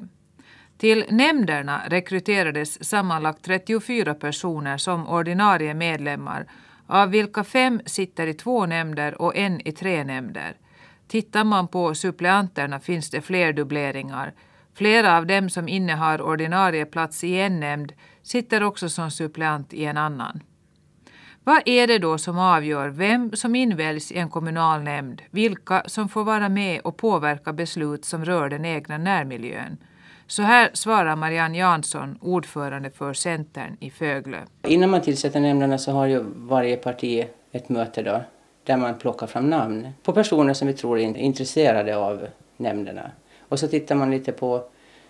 Till 0.79 1.05
nämnderna 1.11 1.83
rekryterades 1.87 2.85
sammanlagt 2.85 3.44
34 3.44 4.14
personer 4.14 4.77
som 4.77 5.09
ordinarie 5.09 5.75
medlemmar 5.75 6.46
av 6.90 7.11
vilka 7.11 7.44
fem 7.44 7.81
sitter 7.87 8.26
i 8.26 8.35
två 8.35 8.66
nämnder 8.66 9.22
och 9.22 9.37
en 9.37 9.68
i 9.68 9.72
tre 9.72 10.05
nämnder. 10.05 10.57
Tittar 11.09 11.44
man 11.44 11.68
på 11.68 11.94
suppleanterna 11.94 12.81
finns 12.81 13.11
det 13.11 13.20
fler 13.20 13.53
dubbleringar. 13.53 14.33
Flera 14.74 15.16
av 15.16 15.26
dem 15.26 15.50
som 15.50 15.68
innehar 15.68 16.22
ordinarie 16.22 16.85
plats 16.85 17.24
i 17.24 17.40
en 17.40 17.61
nämnd 17.61 17.92
sitter 18.22 18.62
också 18.62 18.88
som 18.88 19.11
suppleant 19.11 19.72
i 19.72 19.85
en 19.85 19.96
annan. 19.96 20.40
Vad 21.44 21.62
är 21.64 21.87
det 21.87 21.98
då 21.98 22.18
som 22.18 22.38
avgör 22.38 22.88
vem 22.88 23.33
som 23.33 23.55
inväljs 23.55 24.12
i 24.12 24.18
en 24.18 24.31
kommunal 24.31 24.83
nämnd, 24.83 25.22
vilka 25.31 25.83
som 25.87 26.09
får 26.09 26.24
vara 26.24 26.48
med 26.48 26.81
och 26.81 26.96
påverka 26.96 27.53
beslut 27.53 28.05
som 28.05 28.24
rör 28.24 28.48
den 28.48 28.64
egna 28.64 28.98
närmiljön? 28.98 29.76
Så 30.30 30.42
här 30.42 30.70
svarar 30.72 31.16
Marianne 31.16 31.58
Jansson, 31.58 32.18
ordförande 32.20 32.90
för 32.90 33.12
Centern 33.12 33.76
i 33.80 33.90
Föglö. 33.90 34.38
Innan 34.62 34.90
man 34.90 35.00
tillsätter 35.00 35.40
nämnderna 35.40 35.78
så 35.78 35.92
har 35.92 36.06
ju 36.06 36.24
varje 36.36 36.76
parti 36.76 37.26
ett 37.52 37.68
möte 37.68 38.02
då, 38.02 38.20
där 38.64 38.76
man 38.76 38.98
plockar 38.98 39.26
fram 39.26 39.50
namn 39.50 39.88
på 40.02 40.12
personer 40.12 40.54
som 40.54 40.68
vi 40.68 40.74
tror 40.74 40.98
är 40.98 41.16
intresserade 41.16 41.96
av 41.96 42.26
nämnderna. 42.56 43.10
Och 43.48 43.58
så 43.58 43.68
tittar 43.68 43.94
man 43.94 44.10
lite 44.10 44.32
på 44.32 44.64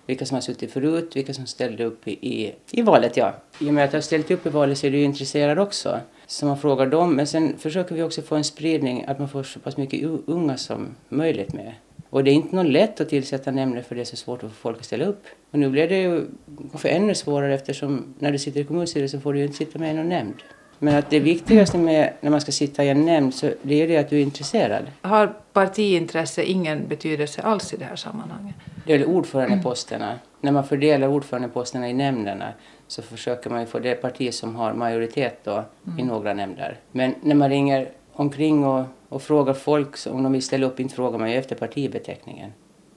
vilka 0.06 0.26
som 0.26 0.34
har 0.34 0.42
suttit 0.42 0.72
förut, 0.72 1.16
vilka 1.16 1.34
som 1.34 1.46
ställde 1.46 1.84
upp 1.84 2.08
i, 2.08 2.12
i, 2.12 2.54
i 2.70 2.82
valet. 2.82 3.16
Ja. 3.16 3.32
I 3.58 3.68
och 3.68 3.74
med 3.74 3.84
att 3.84 3.92
jag 3.92 3.98
har 3.98 4.02
ställt 4.02 4.30
upp 4.30 4.46
i 4.46 4.50
valet 4.50 4.78
så 4.78 4.86
är 4.86 4.90
du 4.90 4.98
ju 4.98 5.04
intresserad 5.04 5.58
också. 5.58 6.00
Så 6.26 6.46
man 6.46 6.58
frågar 6.58 6.86
dem. 6.86 7.16
Men 7.16 7.26
sen 7.26 7.58
försöker 7.58 7.94
vi 7.94 8.02
också 8.02 8.22
få 8.22 8.36
en 8.36 8.44
spridning, 8.44 9.04
att 9.08 9.18
man 9.18 9.28
får 9.28 9.42
så 9.42 9.60
pass 9.60 9.76
mycket 9.76 10.02
unga 10.26 10.56
som 10.56 10.94
möjligt 11.08 11.52
med. 11.52 11.74
Och 12.10 12.24
det 12.24 12.30
är 12.30 12.34
inte 12.34 12.56
något 12.56 12.72
lätt 12.72 13.00
att 13.00 13.08
tillsätta 13.08 13.50
nämnder 13.50 13.82
för 13.82 13.94
det 13.94 14.00
är 14.00 14.04
så 14.04 14.16
svårt 14.16 14.42
att 14.42 14.50
få 14.50 14.56
folk 14.56 14.78
att 14.78 14.84
ställa 14.84 15.04
upp. 15.04 15.24
Och 15.50 15.58
nu 15.58 15.70
blir 15.70 15.88
det 15.88 16.02
ju 16.02 16.26
kanske 16.70 16.88
ännu 16.88 17.14
svårare 17.14 17.54
eftersom 17.54 18.14
när 18.18 18.32
du 18.32 18.38
sitter 18.38 18.60
i 18.60 18.64
kommunstyrelsen 18.64 19.20
får 19.20 19.32
du 19.32 19.38
ju 19.38 19.44
inte 19.44 19.56
sitta 19.56 19.78
med 19.78 19.94
i 19.94 19.96
någon 19.96 20.08
nämnd. 20.08 20.34
Men 20.82 20.94
att 20.94 21.10
det 21.10 21.20
viktigaste 21.20 21.78
med 21.78 22.12
när 22.20 22.30
man 22.30 22.40
ska 22.40 22.52
sitta 22.52 22.84
i 22.84 22.88
en 22.88 23.04
nämnd 23.04 23.34
så 23.34 23.50
det 23.62 23.82
är 23.82 23.88
det 23.88 23.96
att 23.96 24.10
du 24.10 24.16
är 24.16 24.22
intresserad. 24.22 24.82
Har 25.02 25.34
partiintresse 25.52 26.44
ingen 26.44 26.88
betydelse 26.88 27.42
alls 27.42 27.74
i 27.74 27.76
det 27.76 27.84
här 27.84 27.96
sammanhanget? 27.96 28.54
Det 28.86 28.94
är 28.94 29.04
ordförandeposterna. 29.04 30.18
När 30.40 30.52
man 30.52 30.64
fördelar 30.64 31.08
ordförandeposterna 31.08 31.90
i 31.90 31.92
nämnderna 31.92 32.52
så 32.88 33.02
försöker 33.02 33.50
man 33.50 33.60
ju 33.60 33.66
få 33.66 33.78
det 33.78 33.94
parti 33.94 34.34
som 34.34 34.56
har 34.56 34.72
majoritet 34.72 35.40
då 35.44 35.64
mm. 35.86 35.98
i 35.98 36.02
några 36.02 36.34
nämnder. 36.34 36.78
Men 36.92 37.14
när 37.22 37.34
man 37.34 37.50
ringer 37.50 37.88
omkring 38.12 38.64
och, 38.64 38.84
och 39.10 39.22
frågar 39.22 39.54
folk 39.54 40.06
om 40.06 40.22
de 40.22 40.32
vill 40.32 40.42
ställa 40.42 40.66
upp, 40.66 40.80
inte 40.80 40.94
frågar 40.94 41.18
man 41.18 41.30
ju 41.30 41.36
efter 41.36 41.56
partibeteckningen. 41.56 42.52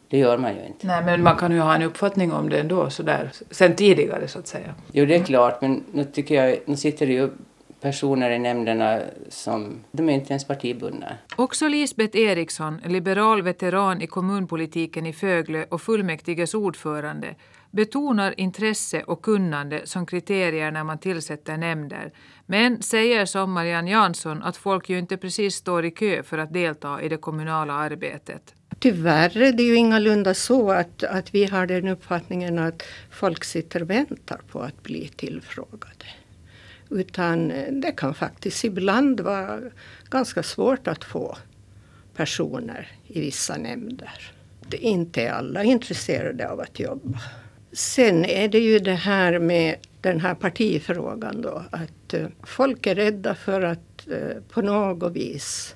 Det 0.08 0.18
gör 0.18 0.38
man 0.38 0.56
ju 0.56 0.66
inte. 0.66 0.88
Nej, 0.88 1.04
men 1.06 1.24
man 1.24 1.36
kan 1.36 1.52
ju 1.52 1.60
ha 1.60 1.76
en 1.76 1.82
uppfattning 1.82 2.32
om 2.32 2.50
det 2.50 2.60
ändå, 2.60 2.90
sådär, 2.90 3.32
sen 3.52 3.76
tidigare 3.76 4.28
så 4.28 4.40
att 4.40 4.48
säga. 4.48 4.76
Jo, 4.92 5.06
det 5.06 5.16
är 5.16 5.24
klart, 5.24 5.62
men 5.62 5.84
nu 5.92 6.04
tycker 6.04 6.36
jag, 6.36 6.58
nu 6.66 6.76
sitter 6.76 7.08
det 7.08 7.14
ju 7.14 7.30
personer 7.82 8.32
i 8.32 8.40
nämnderna 8.40 9.00
som 9.30 9.76
de 9.92 10.10
är 10.10 10.14
inte 10.14 10.30
ens 10.30 10.48
partibundna. 10.48 11.08
Också 11.36 11.68
Lisbeth 11.68 12.18
Eriksson, 12.18 12.82
liberal 12.86 13.42
veteran 13.42 14.02
i 14.02 14.08
kommunpolitiken 14.08 15.06
i 15.06 15.14
Fögle 15.14 15.66
och 15.70 15.82
fullmäktiges 15.82 16.54
ordförande, 16.54 17.36
betonar 17.74 18.40
intresse 18.40 19.04
och 19.04 19.22
kunnande 19.22 19.82
som 19.86 20.06
kriterier 20.06 20.72
när 20.72 20.84
man 20.84 20.98
tillsätter 20.98 21.58
nämnder, 21.58 22.12
men 22.46 22.82
säger 22.82 23.26
som 23.26 23.52
Marianne 23.52 23.92
Jansson 23.92 24.44
att 24.44 24.58
folk 24.58 24.90
ju 24.90 25.00
inte 25.00 25.18
precis 25.18 25.56
står 25.56 25.86
i 25.86 25.92
kö 25.92 26.24
för 26.24 26.38
att 26.38 26.54
delta 26.54 27.02
i 27.02 27.10
det 27.10 27.18
kommunala 27.18 27.74
arbetet. 27.74 28.56
Tyvärr 28.80 29.38
är 29.38 29.54
det 29.54 29.64
ju 29.64 29.76
ingalunda 29.76 30.34
så 30.34 30.72
att, 30.72 31.04
att 31.04 31.36
vi 31.36 31.46
har 31.46 31.68
den 31.68 31.88
uppfattningen 31.88 32.60
att 32.60 32.84
folk 33.12 33.44
sitter 33.44 33.82
och 33.82 33.90
väntar 33.90 34.42
på 34.52 34.60
att 34.60 34.84
bli 34.84 35.08
tillfrågade. 35.08 36.06
Utan 36.90 37.52
eh, 37.52 37.74
det 37.74 37.92
kan 37.92 38.14
faktiskt 38.14 38.64
ibland 38.64 39.20
vara 39.20 39.60
ganska 40.10 40.44
svårt 40.44 40.88
att 40.88 41.04
få 41.04 41.38
personer 42.16 42.92
i 43.08 43.22
vissa 43.22 43.58
nämnder. 43.58 44.32
Inte 44.72 45.22
är 45.22 45.32
alla 45.32 45.64
intresserade 45.64 46.50
av 46.50 46.60
att 46.60 46.80
jobba. 46.80 47.20
Sen 47.74 48.26
är 48.26 48.48
det 48.48 48.60
ju 48.60 48.80
det 48.80 48.94
här 48.94 49.40
med 49.40 49.76
den 50.02 50.20
här 50.20 50.36
partifrågan 50.36 51.42
då. 51.42 51.64
Att 51.72 52.14
eh, 52.14 52.28
folk 52.44 52.88
är 52.88 52.96
rädda 52.96 53.36
för 53.36 53.62
att 53.62 54.08
eh, 54.08 54.42
på 54.50 54.62
något 54.62 55.14
vis 55.14 55.76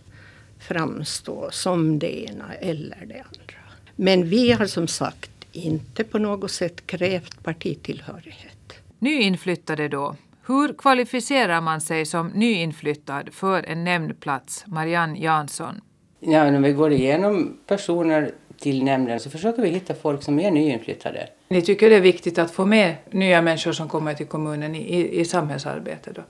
framstå 0.59 1.49
som 1.51 1.99
det 1.99 2.23
ena 2.29 2.53
eller 2.53 3.05
det 3.05 3.13
andra. 3.13 3.57
Men 3.95 4.29
vi 4.29 4.51
har 4.51 4.65
som 4.65 4.87
sagt 4.87 5.31
inte 5.51 6.03
på 6.03 6.17
något 6.17 6.51
sätt 6.51 6.87
krävt 6.87 7.43
partitillhörighet. 7.43 8.73
Nyinflyttade 8.99 9.87
då, 9.87 10.15
hur 10.47 10.73
kvalificerar 10.73 11.61
man 11.61 11.81
sig 11.81 12.05
som 12.05 12.27
nyinflyttad 12.27 13.29
för 13.33 13.63
en 13.63 13.83
nämndplats, 13.83 14.63
Marianne 14.67 15.19
Jansson? 15.19 15.81
Ja, 16.19 16.51
när 16.51 16.59
vi 16.59 16.71
går 16.71 16.91
igenom 16.91 17.57
personer 17.67 18.31
till 18.57 18.83
nämnden 18.83 19.19
så 19.19 19.29
försöker 19.29 19.61
vi 19.61 19.69
hitta 19.69 19.93
folk 19.93 20.23
som 20.23 20.39
är 20.39 20.51
nyinflyttade. 20.51 21.29
Ni 21.47 21.61
tycker 21.61 21.89
det 21.89 21.95
är 21.95 22.01
viktigt 22.01 22.37
att 22.37 22.51
få 22.51 22.65
med 22.65 22.95
nya 23.11 23.41
människor 23.41 23.71
som 23.71 23.89
kommer 23.89 24.13
till 24.13 24.25
kommunen 24.25 24.75
i, 24.75 24.79
i, 24.79 25.19
i 25.19 25.25
samhällsarbetet 25.25 26.15
då? 26.15 26.21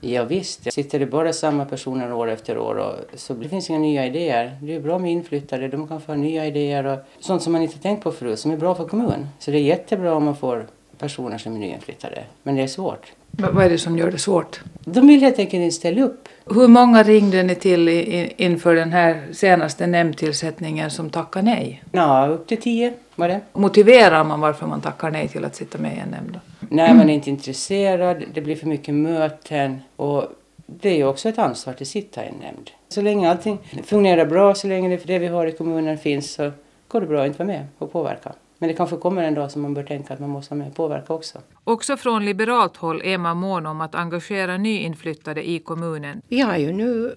Ja, 0.00 0.24
visst. 0.24 0.72
Sitter 0.72 0.98
det 0.98 1.06
bara 1.06 1.32
samma 1.32 1.64
personer 1.64 2.12
år 2.12 2.30
efter 2.30 2.58
år 2.58 2.74
och 2.74 3.18
så 3.18 3.34
det 3.34 3.48
finns 3.48 3.70
inga 3.70 3.78
nya 3.78 4.06
idéer. 4.06 4.58
Det 4.62 4.74
är 4.74 4.80
bra 4.80 4.98
med 4.98 5.12
inflyttade, 5.12 5.68
de 5.68 5.88
kan 5.88 6.00
få 6.00 6.14
nya 6.14 6.46
idéer 6.46 6.86
och 6.86 6.98
sånt 7.20 7.42
som 7.42 7.52
man 7.52 7.62
inte 7.62 7.78
tänkt 7.78 8.04
på 8.04 8.12
förut 8.12 8.38
som 8.38 8.50
är 8.50 8.56
bra 8.56 8.74
för 8.74 8.84
kommunen. 8.84 9.28
Så 9.38 9.50
det 9.50 9.58
är 9.58 9.62
jättebra 9.62 10.14
om 10.14 10.24
man 10.24 10.36
får 10.36 10.66
personer 10.98 11.38
som 11.38 11.54
är 11.54 11.58
nyinflyttade. 11.58 12.24
Men 12.42 12.54
det 12.54 12.62
är 12.62 12.66
svårt. 12.66 13.12
Vad 13.30 13.64
är 13.64 13.70
det 13.70 13.78
som 13.78 13.98
gör 13.98 14.10
det 14.10 14.18
svårt? 14.18 14.60
De 14.84 15.06
vill 15.06 15.20
helt 15.20 15.38
enkelt 15.38 15.60
inte 15.60 15.76
ställa 15.76 16.02
upp. 16.02 16.28
Hur 16.46 16.68
många 16.68 17.02
ringde 17.02 17.42
ni 17.42 17.54
till 17.54 17.88
inför 18.36 18.74
den 18.74 18.92
här 18.92 19.22
senaste 19.32 19.86
nämndtillsättningen 19.86 20.90
som 20.90 21.10
tackade 21.10 21.44
nej? 21.44 21.82
Ja, 21.92 22.26
upp 22.26 22.46
till 22.46 22.60
tio 22.60 22.92
var 23.16 23.28
det. 23.28 23.40
Motiverar 23.52 24.24
man 24.24 24.40
varför 24.40 24.66
man 24.66 24.80
tackar 24.80 25.10
nej 25.10 25.28
till 25.28 25.44
att 25.44 25.56
sitta 25.56 25.78
med 25.78 25.96
i 25.96 26.00
en 26.00 26.08
nämnd? 26.08 26.40
Nej, 26.68 26.94
man 26.94 27.10
är 27.10 27.14
inte 27.14 27.30
intresserad, 27.30 28.24
det 28.34 28.40
blir 28.40 28.56
för 28.56 28.66
mycket 28.66 28.94
möten 28.94 29.80
och 29.96 30.24
det 30.66 30.88
är 30.88 30.96
ju 30.96 31.04
också 31.04 31.28
ett 31.28 31.38
ansvar 31.38 31.74
att 31.80 31.88
sitta 31.88 32.24
i 32.24 32.28
en 32.28 32.34
nämnd. 32.34 32.70
Så 32.88 33.02
länge 33.02 33.30
allting 33.30 33.58
fungerar 33.84 34.26
bra, 34.26 34.54
så 34.54 34.66
länge 34.66 34.96
det 34.96 35.18
vi 35.18 35.26
har 35.26 35.46
i 35.46 35.52
kommunen 35.52 35.98
finns 35.98 36.32
så 36.32 36.52
går 36.88 37.00
det 37.00 37.06
bra 37.06 37.20
att 37.20 37.26
inte 37.26 37.38
vara 37.38 37.46
med 37.46 37.66
och 37.78 37.92
påverka. 37.92 38.32
Men 38.58 38.68
det 38.68 38.74
kanske 38.74 38.96
kommer 38.96 39.22
en 39.22 39.34
dag 39.34 39.50
som 39.50 39.62
man 39.62 39.74
bör 39.74 39.82
tänka 39.82 40.14
att 40.14 40.20
man 40.20 40.30
måste 40.30 40.54
vara 40.54 40.58
med 40.58 40.68
och 40.68 40.76
påverka 40.76 41.12
också. 41.12 41.38
Också 41.64 41.96
från 41.96 42.24
liberalt 42.24 42.76
håll 42.76 43.02
är 43.04 43.18
man 43.18 43.36
mån 43.36 43.66
om 43.66 43.80
att 43.80 43.94
engagera 43.94 44.56
nyinflyttade 44.56 45.48
i 45.48 45.58
kommunen. 45.58 46.22
Vi 46.28 46.40
har 46.40 46.56
ju 46.56 46.72
nu 46.72 47.14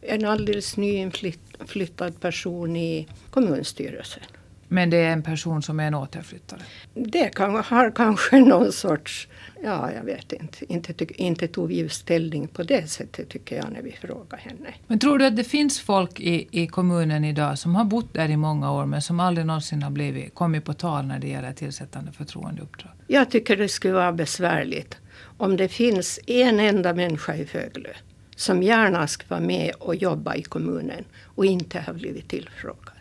en 0.00 0.24
alldeles 0.24 0.76
nyinflyttad 0.76 2.20
person 2.20 2.76
i 2.76 3.08
kommunstyrelsen. 3.30 4.22
Men 4.72 4.90
det 4.90 4.96
är 4.96 5.12
en 5.12 5.22
person 5.22 5.62
som 5.62 5.80
är 5.80 5.86
en 5.86 5.94
återflyttare? 5.94 6.60
Det 6.94 7.28
kan, 7.28 7.54
har 7.54 7.90
kanske 7.90 8.40
någon 8.40 8.72
sorts, 8.72 9.28
ja 9.62 9.92
jag 9.92 10.04
vet 10.04 10.32
inte, 10.32 10.72
inte, 10.72 11.22
inte 11.22 11.48
tog 11.48 11.68
vi 11.68 11.88
ställning 11.88 12.48
på 12.48 12.62
det 12.62 12.90
sättet 12.90 13.28
tycker 13.28 13.56
jag 13.56 13.72
när 13.72 13.82
vi 13.82 13.92
frågade 13.92 14.42
henne. 14.42 14.74
Men 14.86 14.98
tror 14.98 15.18
du 15.18 15.26
att 15.26 15.36
det 15.36 15.44
finns 15.44 15.80
folk 15.80 16.20
i, 16.20 16.48
i 16.50 16.66
kommunen 16.66 17.24
idag 17.24 17.58
som 17.58 17.74
har 17.74 17.84
bott 17.84 18.14
där 18.14 18.28
i 18.28 18.36
många 18.36 18.72
år 18.72 18.86
men 18.86 19.02
som 19.02 19.20
aldrig 19.20 19.46
någonsin 19.46 19.82
har 19.82 19.90
blivit, 19.90 20.34
kommit 20.34 20.64
på 20.64 20.72
tal 20.72 21.06
när 21.06 21.18
det 21.18 21.28
gäller 21.28 21.52
tillsättande 21.52 22.12
förtroendeuppdrag? 22.12 22.92
Jag 23.06 23.30
tycker 23.30 23.56
det 23.56 23.68
skulle 23.68 23.94
vara 23.94 24.12
besvärligt 24.12 24.96
om 25.38 25.56
det 25.56 25.68
finns 25.68 26.20
en 26.26 26.60
enda 26.60 26.94
människa 26.94 27.34
i 27.34 27.46
Föglö 27.46 27.92
som 28.36 28.62
gärna 28.62 29.06
ska 29.06 29.24
vara 29.28 29.40
med 29.40 29.74
och 29.78 29.94
jobba 29.94 30.34
i 30.34 30.42
kommunen 30.42 31.04
och 31.24 31.46
inte 31.46 31.80
har 31.80 31.94
blivit 31.94 32.28
tillfrågad. 32.28 32.91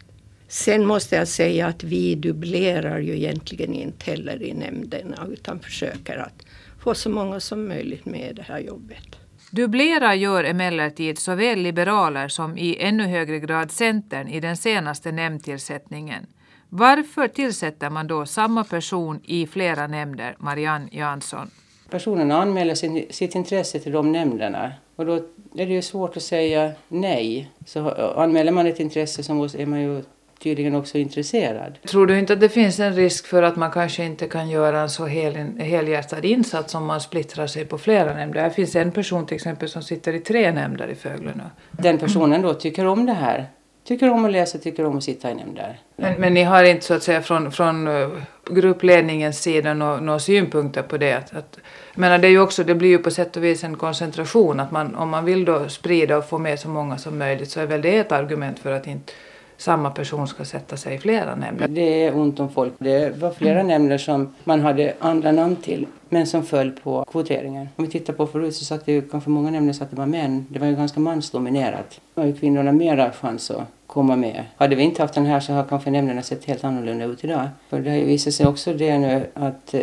Sen 0.52 0.86
måste 0.86 1.16
jag 1.16 1.28
säga 1.28 1.68
att 1.68 1.84
vi 1.84 2.16
dubblerar 2.16 3.00
ju 3.00 3.16
egentligen 3.16 3.74
inte 3.74 4.12
heller 4.12 4.44
i 4.44 4.54
nämnderna 4.54 5.28
utan 5.30 5.60
försöker 5.60 6.18
att 6.18 6.46
få 6.80 6.94
så 6.94 7.10
många 7.10 7.40
som 7.40 7.68
möjligt 7.68 8.06
med 8.06 8.32
i 8.32 8.34
det 8.34 8.42
här 8.42 8.60
jobbet. 8.60 9.20
Dubblera 9.52 10.16
gör 10.16 10.44
emellertid 10.44 11.18
såväl 11.18 11.60
liberaler 11.60 12.28
som 12.28 12.58
i 12.58 12.78
ännu 12.80 13.04
högre 13.04 13.40
grad 13.40 13.72
Centern 13.72 14.28
i 14.28 14.40
den 14.40 14.58
senaste 14.58 15.12
nämndtillsättningen. 15.12 16.26
Varför 16.70 17.28
tillsätter 17.28 17.90
man 17.90 18.08
då 18.08 18.26
samma 18.26 18.64
person 18.64 19.20
i 19.24 19.48
flera 19.48 19.88
nämnder, 19.88 20.36
Marianne 20.40 20.88
Jansson? 20.92 21.50
Personerna 21.90 22.42
anmäler 22.42 22.76
sin, 22.76 23.06
sitt 23.10 23.36
intresse 23.36 23.80
till 23.80 23.92
de 23.92 24.12
nämnderna 24.12 24.72
och 24.96 25.06
då 25.06 25.16
är 25.56 25.66
det 25.66 25.74
ju 25.74 25.82
svårt 25.82 26.18
att 26.18 26.24
säga 26.24 26.72
nej. 26.88 27.52
Så 27.66 27.90
anmäler 28.16 28.52
man 28.52 28.68
ett 28.68 28.80
intresse 28.80 29.24
så 29.24 29.34
är 29.34 29.66
man 29.66 29.82
ju 29.82 30.04
tydligen 30.44 30.76
också 30.76 30.98
intresserad. 30.98 31.80
Tror 31.88 32.08
du 32.08 32.20
inte 32.20 32.34
att 32.34 32.40
det 32.40 32.50
finns 32.50 32.80
en 32.80 32.96
risk 32.96 33.28
för 33.28 33.44
att 33.44 33.56
man 33.56 33.72
kanske 33.72 34.04
inte 34.04 34.28
kan 34.28 34.50
göra 34.50 34.82
en 34.82 34.90
så 34.90 35.06
hel, 35.06 35.36
helhjärtad 35.60 36.26
insats 36.26 36.76
om 36.76 36.86
man 36.86 37.02
splittrar 37.02 37.48
sig 37.48 37.66
på 37.66 37.78
flera 37.78 38.14
nämnder? 38.14 38.44
Det 38.44 38.50
finns 38.50 38.76
en 38.76 38.92
person 38.92 39.26
till 39.26 39.36
exempel 39.36 39.70
som 39.70 39.82
sitter 39.82 40.14
i 40.14 40.20
tre 40.20 40.52
nämnder 40.52 40.88
i 40.88 40.96
Fögle 40.96 41.32
nu. 41.36 41.44
Den 41.72 41.98
personen 41.98 42.42
då 42.42 42.54
tycker 42.54 42.86
om 42.86 43.06
det 43.06 43.14
här. 43.14 43.50
Tycker 43.84 44.10
om 44.10 44.26
att 44.26 44.32
läsa, 44.32 44.58
tycker 44.58 44.86
om 44.86 44.98
att 44.98 45.04
sitta 45.04 45.32
i 45.32 45.36
nämnder. 45.36 45.80
Men, 45.96 46.22
men 46.22 46.34
ni 46.34 46.44
har 46.44 46.64
inte 46.64 46.86
så 46.86 46.94
att 46.94 47.04
säga 47.04 47.22
från, 47.22 47.52
från 47.52 47.88
uh, 47.88 48.10
gruppledningens 48.52 49.42
sida 49.42 49.74
några 49.74 50.00
no, 50.00 50.20
synpunkter 50.20 50.82
på 50.82 50.98
det? 50.98 51.14
Att, 51.14 51.36
att, 51.36 51.60
menar, 51.96 52.18
det, 52.18 52.28
är 52.28 52.32
ju 52.32 52.40
också, 52.40 52.64
det 52.64 52.76
blir 52.76 52.90
ju 52.90 52.98
på 52.98 53.12
sätt 53.12 53.38
och 53.38 53.44
vis 53.44 53.64
en 53.64 53.78
koncentration. 53.78 54.60
Att 54.60 54.72
man, 54.72 54.96
om 54.96 55.10
man 55.10 55.26
vill 55.26 55.46
då 55.46 55.70
sprida 55.70 56.18
och 56.18 56.30
få 56.30 56.38
med 56.38 56.60
så 56.60 56.70
många 56.70 56.98
som 56.98 57.18
möjligt 57.18 57.50
så 57.50 57.60
är 57.60 57.66
väl 57.66 57.82
det 57.82 57.98
ett 57.98 58.12
argument 58.12 58.60
för 58.60 58.72
att 58.72 58.88
inte 58.88 59.14
samma 59.62 59.92
person 59.92 60.28
ska 60.28 60.46
sätta 60.46 60.78
sig 60.78 60.96
i 60.96 60.98
flera 60.98 61.36
nämnder. 61.36 61.68
Det 61.68 62.04
är 62.04 62.16
ont 62.16 62.40
om 62.40 62.50
folk. 62.50 62.74
Det 62.78 63.18
var 63.18 63.32
flera 63.32 63.64
nämnder 63.64 63.98
som 63.98 64.34
man 64.44 64.62
hade 64.62 64.94
andra 65.00 65.32
namn 65.32 65.56
till 65.56 65.88
men 66.10 66.28
som 66.28 66.44
föll 66.44 66.72
på 66.72 67.06
kvoteringen. 67.12 67.70
Om 67.76 67.86
vi 67.86 67.92
tittar 67.92 68.14
på 68.14 68.28
förut 68.28 68.56
så 68.56 68.66
satt 68.66 68.86
det 68.86 68.92
ju 68.92 69.02
kanske 69.02 69.30
många 69.30 69.52
nämnder 69.52 69.84
att 69.84 69.90
det 69.90 69.96
var 69.96 70.06
män. 70.06 70.46
Det 70.50 70.60
var 70.60 70.68
ju 70.68 70.76
ganska 70.76 71.00
mansdominerat. 71.00 72.02
Då 72.16 72.22
har 72.22 72.28
ju 72.28 72.34
kvinnorna 72.36 72.72
mera 72.72 73.12
chans 73.12 73.52
att 73.52 73.64
komma 73.88 74.16
med. 74.16 74.44
Hade 74.58 74.76
vi 74.76 74.84
inte 74.84 75.02
haft 75.02 75.14
den 75.14 75.26
här 75.26 75.40
så 75.40 75.54
har 75.54 75.64
kanske 75.64 75.92
nämnderna 75.92 76.22
sett 76.22 76.46
helt 76.46 76.64
annorlunda 76.64 77.06
ut 77.06 77.24
idag. 77.24 77.50
För 77.70 77.80
det 77.80 77.90
har 77.90 77.98
ju 77.98 78.06
visat 78.06 78.34
sig 78.34 78.48
också 78.48 78.74
det 78.74 78.98
nu 78.98 79.26
att 79.34 79.74
eh, 79.74 79.82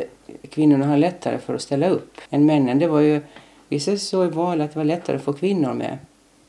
kvinnorna 0.50 0.86
har 0.86 0.96
lättare 0.96 1.38
för 1.38 1.54
att 1.54 1.62
ställa 1.62 1.88
upp 1.88 2.20
än 2.30 2.46
männen. 2.46 2.78
Det 2.78 2.86
var 2.86 3.00
ju 3.00 3.20
visade 3.68 3.98
sig 3.98 4.08
så 4.08 4.24
i 4.24 4.28
valet 4.28 4.64
att 4.64 4.72
det 4.72 4.78
var 4.78 4.84
lättare 4.84 5.16
att 5.16 5.22
få 5.22 5.32
kvinnor 5.32 5.72
med 5.72 5.98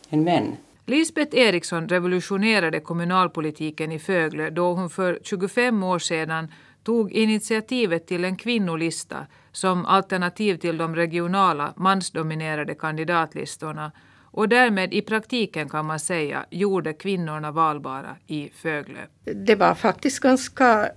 än 0.09 0.23
män. 0.23 0.55
Lisbeth 0.89 1.35
Eriksson 1.37 1.89
revolutionerade 1.89 2.79
kommunalpolitiken 2.79 3.91
i 3.91 3.99
Fögle 3.99 4.49
då 4.49 4.73
hon 4.73 4.89
för 4.89 5.19
25 5.23 5.83
år 5.83 5.99
sedan 5.99 6.51
tog 6.83 7.11
initiativet 7.11 8.07
till 8.07 8.25
en 8.25 8.35
kvinnolista 8.35 9.27
som 9.51 9.85
alternativ 9.85 10.57
till 10.57 10.77
de 10.77 10.95
regionala 10.95 11.73
mansdominerade 11.77 12.75
kandidatlistorna 12.75 13.91
och 14.31 14.49
därmed 14.49 14.93
i 14.93 15.01
praktiken 15.01 15.69
kan 15.69 15.85
man 15.85 15.99
säga 15.99 16.45
gjorde 16.49 16.93
kvinnorna 16.93 17.51
valbara 17.51 18.15
i 18.27 18.49
Fögle. 18.55 19.07
Det 19.23 19.55
var 19.55 19.75
faktiskt 19.75 20.19
ganska 20.19 20.89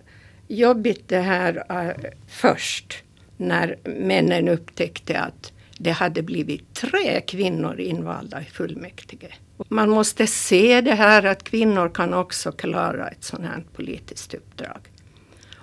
jobbigt 0.49 1.09
det 1.09 1.21
här 1.21 1.57
uh, 1.71 2.11
först 2.29 3.05
när 3.37 3.77
männen 3.85 4.49
upptäckte 4.49 5.21
att 5.21 5.53
det 5.79 5.91
hade 5.91 6.23
blivit 6.23 6.75
tre 6.75 7.21
kvinnor 7.21 7.81
invalda 7.81 8.41
i 8.41 8.45
fullmäktige. 8.45 9.29
Man 9.69 9.91
måste 9.91 10.27
se 10.27 10.81
det 10.81 10.95
här 10.95 11.27
att 11.27 11.45
kvinnor 11.45 11.89
kan 11.89 12.15
också 12.15 12.53
klara 12.53 13.09
ett 13.09 13.25
sådant 13.25 13.49
här 13.49 13.65
politiskt 13.73 14.35
uppdrag. 14.35 14.81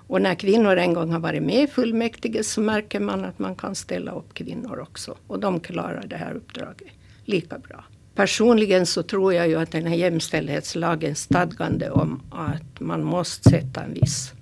Och 0.10 0.22
när 0.22 0.36
kvinnor 0.36 0.78
en 0.78 0.94
gång 0.94 1.12
har 1.12 1.20
varit 1.20 1.44
med 1.44 1.64
i 1.64 1.68
fullmäktige 1.68 2.44
så 2.44 2.62
märker 2.62 3.00
man 3.00 3.26
att 3.26 3.40
man 3.40 3.56
kan 3.56 3.76
ställa 3.76 4.12
upp 4.12 4.34
kvinnor 4.34 4.80
också. 4.80 5.16
Och 5.28 5.40
de 5.40 5.60
klarar 5.60 6.04
det 6.08 6.16
här 6.16 6.34
uppdraget 6.34 6.88
lika 7.26 7.58
bra. 7.58 7.84
Personligen 8.16 8.86
så 8.86 9.04
tror 9.04 9.34
jag 9.34 9.48
ju 9.48 9.56
att 9.56 9.72
den 9.72 9.86
här 9.86 9.96
jämställdhetslagens 9.96 11.20
stadgande 11.20 11.90
om 11.90 12.22
att 12.32 12.80
man 12.80 13.04
måste 13.04 13.50
sätta 13.50 13.84
en 13.84 13.94
viss, 13.94 14.34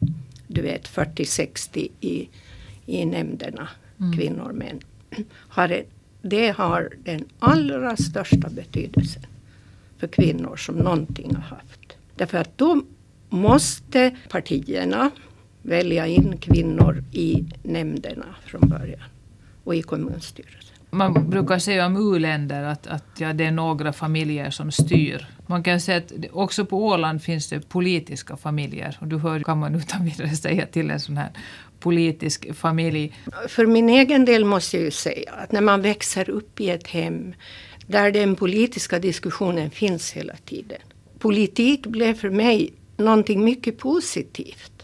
du 0.48 0.62
vet 0.62 0.90
40-60 0.90 1.88
i, 2.02 2.30
i 2.86 3.06
nämnderna, 3.06 3.70
mm. 4.00 4.18
kvinnor 4.18 4.50
och 4.50 4.56
män. 4.56 4.80
Har 5.32 5.82
det 6.22 6.50
har 6.50 6.94
den 7.04 7.26
allra 7.40 7.98
största 7.98 8.50
betydelsen 8.50 9.24
för 10.00 10.08
kvinnor 10.08 10.56
som 10.56 10.76
någonting 10.76 11.36
har 11.36 11.42
haft. 11.42 11.98
Därför 12.16 12.38
att 12.38 12.58
då 12.58 12.82
måste 13.30 14.16
partierna 14.30 15.12
välja 15.62 16.08
in 16.08 16.38
kvinnor 16.38 17.04
i 17.12 17.46
nämnderna 17.64 18.26
från 18.46 18.70
början 18.70 19.10
och 19.64 19.76
i 19.76 19.82
kommunstyrelsen. 19.82 20.78
Man 20.90 21.30
brukar 21.30 21.60
säga 21.60 21.86
om 21.86 22.16
u-länder 22.16 22.64
att, 22.64 22.88
att 22.88 23.06
ja, 23.18 23.34
det 23.34 23.46
är 23.46 23.52
några 23.52 23.94
familjer 23.94 24.50
som 24.50 24.72
styr. 24.72 25.28
Man 25.48 25.64
kan 25.64 25.82
säga 25.82 25.98
att 25.98 26.12
också 26.32 26.66
på 26.66 26.86
Åland 26.86 27.24
finns 27.24 27.50
det 27.50 27.70
politiska 27.70 28.38
familjer. 28.38 28.98
Och 29.02 29.08
du 29.08 29.18
hör, 29.18 29.40
kan 29.40 29.58
man 29.58 29.76
utan 29.76 30.06
vidare 30.06 30.30
säga 30.36 30.66
till 30.66 30.92
en 30.92 31.00
sån 31.00 31.18
här 31.18 31.30
politisk 31.80 32.56
familj. 32.56 33.14
För 33.48 33.66
min 33.66 33.90
egen 33.90 34.26
del 34.26 34.46
måste 34.46 34.78
jag 34.78 34.84
ju 34.84 34.92
säga 34.92 35.32
att 35.32 35.52
när 35.52 35.62
man 35.62 35.82
växer 35.82 36.30
upp 36.30 36.60
i 36.60 36.70
ett 36.70 36.88
hem 36.88 37.34
där 37.88 38.12
den 38.12 38.36
politiska 38.36 39.00
diskussionen 39.00 39.72
finns 39.72 40.12
hela 40.12 40.36
tiden. 40.46 40.82
Politik 41.20 41.88
blev 41.88 42.14
för 42.14 42.30
mig 42.30 42.74
någonting 42.98 43.44
mycket 43.44 43.78
positivt. 43.78 44.84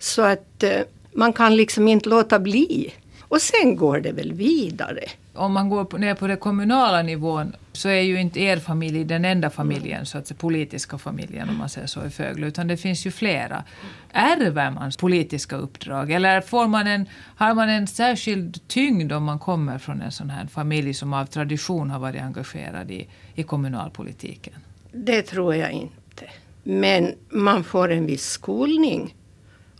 Så 0.00 0.22
att 0.22 0.62
eh, 0.62 0.80
man 1.12 1.32
kan 1.32 1.56
liksom 1.56 1.88
inte 1.88 2.08
låta 2.08 2.38
bli. 2.38 2.92
Och 3.30 3.40
sen 3.40 3.76
går 3.76 4.00
det 4.00 4.12
väl 4.12 4.32
vidare. 4.32 5.00
Om 5.34 5.52
man 5.52 5.68
går 5.68 5.98
ner 5.98 6.14
på 6.14 6.26
den 6.26 6.36
kommunala 6.36 7.02
nivån 7.02 7.56
så 7.72 7.88
är 7.88 8.00
ju 8.00 8.20
inte 8.20 8.40
er 8.40 8.56
familj 8.56 9.04
den 9.04 9.24
enda 9.24 9.50
familjen, 9.50 10.06
så 10.06 10.18
att 10.18 10.26
säga, 10.26 10.38
politiska 10.38 10.98
familjen 10.98 11.48
om 11.48 11.56
man 11.56 11.68
säger 11.68 11.86
så 11.86 12.06
i 12.06 12.10
Fögle, 12.10 12.46
utan 12.46 12.68
det 12.68 12.76
finns 12.76 13.06
ju 13.06 13.10
flera. 13.10 13.64
Ärver 14.12 14.70
man 14.70 14.92
politiska 14.98 15.56
uppdrag 15.56 16.10
eller 16.10 16.40
får 16.40 16.66
man 16.66 16.86
en, 16.86 17.06
har 17.36 17.54
man 17.54 17.68
en 17.68 17.86
särskild 17.86 18.68
tyngd 18.68 19.12
om 19.12 19.24
man 19.24 19.38
kommer 19.38 19.78
från 19.78 20.02
en 20.02 20.12
sån 20.12 20.30
här 20.30 20.46
familj 20.46 20.94
som 20.94 21.12
av 21.12 21.26
tradition 21.26 21.90
har 21.90 21.98
varit 21.98 22.22
engagerad 22.22 22.90
i, 22.90 23.08
i 23.34 23.42
kommunalpolitiken? 23.42 24.54
Det 24.92 25.22
tror 25.22 25.54
jag 25.54 25.72
inte. 25.72 26.24
Men 26.62 27.14
man 27.28 27.64
får 27.64 27.90
en 27.90 28.06
viss 28.06 28.26
skolning 28.26 29.14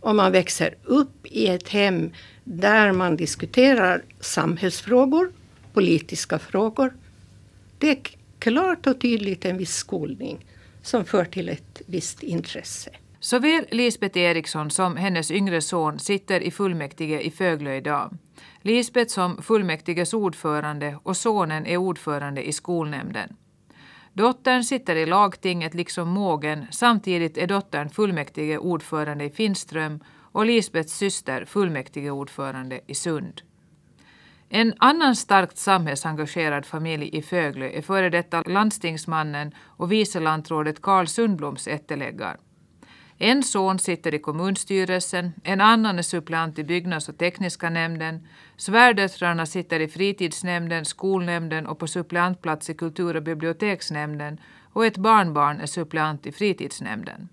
om 0.01 0.17
man 0.17 0.31
växer 0.31 0.75
upp 0.83 1.25
i 1.25 1.47
ett 1.47 1.69
hem 1.69 2.11
där 2.43 2.91
man 2.91 3.15
diskuterar 3.15 4.01
samhällsfrågor, 4.19 5.31
politiska 5.73 6.39
frågor. 6.39 6.93
Det 7.77 7.89
är 7.89 7.97
klart 8.39 8.87
och 8.87 9.01
tydligt 9.01 9.45
en 9.45 9.57
viss 9.57 9.75
skolning 9.75 10.45
som 10.81 11.05
för 11.05 11.25
till 11.25 11.49
ett 11.49 11.81
visst 11.87 12.23
intresse. 12.23 12.91
Såväl 13.19 13.65
Lisbeth 13.71 14.17
Eriksson 14.17 14.71
som 14.71 14.95
hennes 14.95 15.31
yngre 15.31 15.61
son 15.61 15.99
sitter 15.99 16.41
i 16.41 16.51
fullmäktige 16.51 17.21
i 17.21 17.31
Föglö 17.31 17.75
idag. 17.75 18.17
Lisbeth 18.61 19.13
som 19.13 19.41
fullmäktiges 19.41 20.13
ordförande 20.13 20.97
och 21.03 21.17
sonen 21.17 21.65
är 21.65 21.77
ordförande 21.77 22.47
i 22.47 22.53
skolnämnden. 22.53 23.35
Dottern 24.13 24.63
sitter 24.63 24.95
i 24.95 25.05
lagtinget 25.05 25.73
liksom 25.73 26.09
mågen. 26.09 26.65
Samtidigt 26.71 27.37
är 27.37 27.47
dottern 27.47 27.89
fullmäktige 27.89 28.57
ordförande 28.57 29.25
i 29.25 29.29
Finström 29.29 29.99
och 30.31 30.45
Lisbets 30.45 30.97
syster 30.97 31.45
fullmäktigeordförande 31.45 32.81
i 32.87 32.95
Sund. 32.95 33.41
En 34.49 34.73
annan 34.77 35.15
starkt 35.15 35.57
samhällsengagerad 35.57 36.65
familj 36.65 37.09
i 37.17 37.21
Föglö 37.21 37.69
är 37.69 37.81
före 37.81 38.09
detta 38.09 38.41
landstingsmannen 38.41 39.51
och 39.59 39.91
vice 39.91 40.19
lantrådet 40.19 40.81
Karl 40.81 41.05
Sundbloms 41.05 41.67
ätteläggar. 41.67 42.37
En 43.17 43.43
son 43.43 43.79
sitter 43.79 44.13
i 44.13 44.19
kommunstyrelsen, 44.19 45.33
en 45.43 45.61
annan 45.61 45.99
är 45.99 46.03
suppleant 46.03 46.59
i 46.59 46.63
byggnads 46.63 47.09
och 47.09 47.17
tekniska 47.17 47.69
nämnden, 47.69 48.27
svärdöttrarna 48.57 49.45
sitter 49.45 49.79
i 49.79 49.87
fritidsnämnden, 49.87 50.85
skolnämnden 50.85 51.67
och 51.67 51.79
på 51.79 51.87
suppleantplats 51.87 52.69
i 52.69 52.73
kultur 52.73 53.15
och 53.15 53.23
biblioteksnämnden 53.23 54.39
och 54.73 54.85
ett 54.85 54.97
barnbarn 54.97 55.59
är 55.59 55.65
suppleant 55.65 56.25
i 56.25 56.31
fritidsnämnden. 56.31 57.29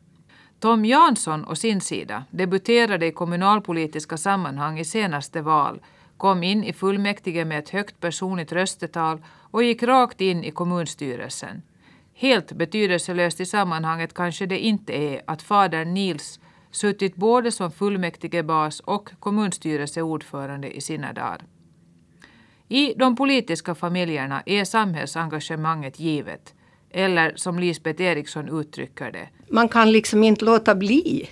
Tom 0.61 0.85
Jansson 0.85 1.45
å 1.45 1.55
sin 1.55 1.81
sida 1.81 2.25
debuterade 2.31 3.07
i 3.07 3.13
kommunalpolitiska 3.13 4.17
sammanhang 4.17 4.79
i 4.79 4.85
senaste 4.85 5.43
val, 5.43 5.81
kom 6.17 6.43
in 6.43 6.65
i 6.65 6.73
fullmäktige 6.73 7.45
med 7.45 7.59
ett 7.59 7.69
högt 7.69 8.01
personligt 8.01 8.53
röstetal 8.53 9.23
och 9.51 9.63
gick 9.63 9.83
rakt 9.83 10.21
in 10.21 10.45
i 10.45 10.51
kommunstyrelsen. 10.51 11.63
Helt 12.15 12.53
betydelselöst 12.53 13.41
i 13.41 13.47
sammanhanget 13.47 14.15
kanske 14.15 14.47
det 14.47 14.59
inte 14.59 14.93
är 14.93 15.23
att 15.27 15.43
fadern 15.43 15.95
Nils 15.95 16.41
suttit 16.71 17.17
både 17.17 17.53
som 17.53 17.71
fullmäktigebas 17.71 18.81
och 18.81 19.11
kommunstyrelseordförande 19.21 20.77
i 20.77 20.81
sina 20.81 21.13
dagar. 21.13 21.45
I 22.69 22.95
de 22.95 23.17
politiska 23.17 23.75
familjerna 23.75 24.43
är 24.47 24.65
samhällsengagemanget 24.65 26.01
givet. 26.01 26.55
Eller 26.91 27.33
som 27.37 27.59
Lisbeth 27.59 28.03
Eriksson 28.03 28.61
uttrycker 28.61 29.13
det. 29.13 29.29
Man 29.51 29.69
kan 29.69 29.93
liksom 29.93 30.25
inte 30.25 30.45
låta 30.45 30.75
bli. 30.75 31.29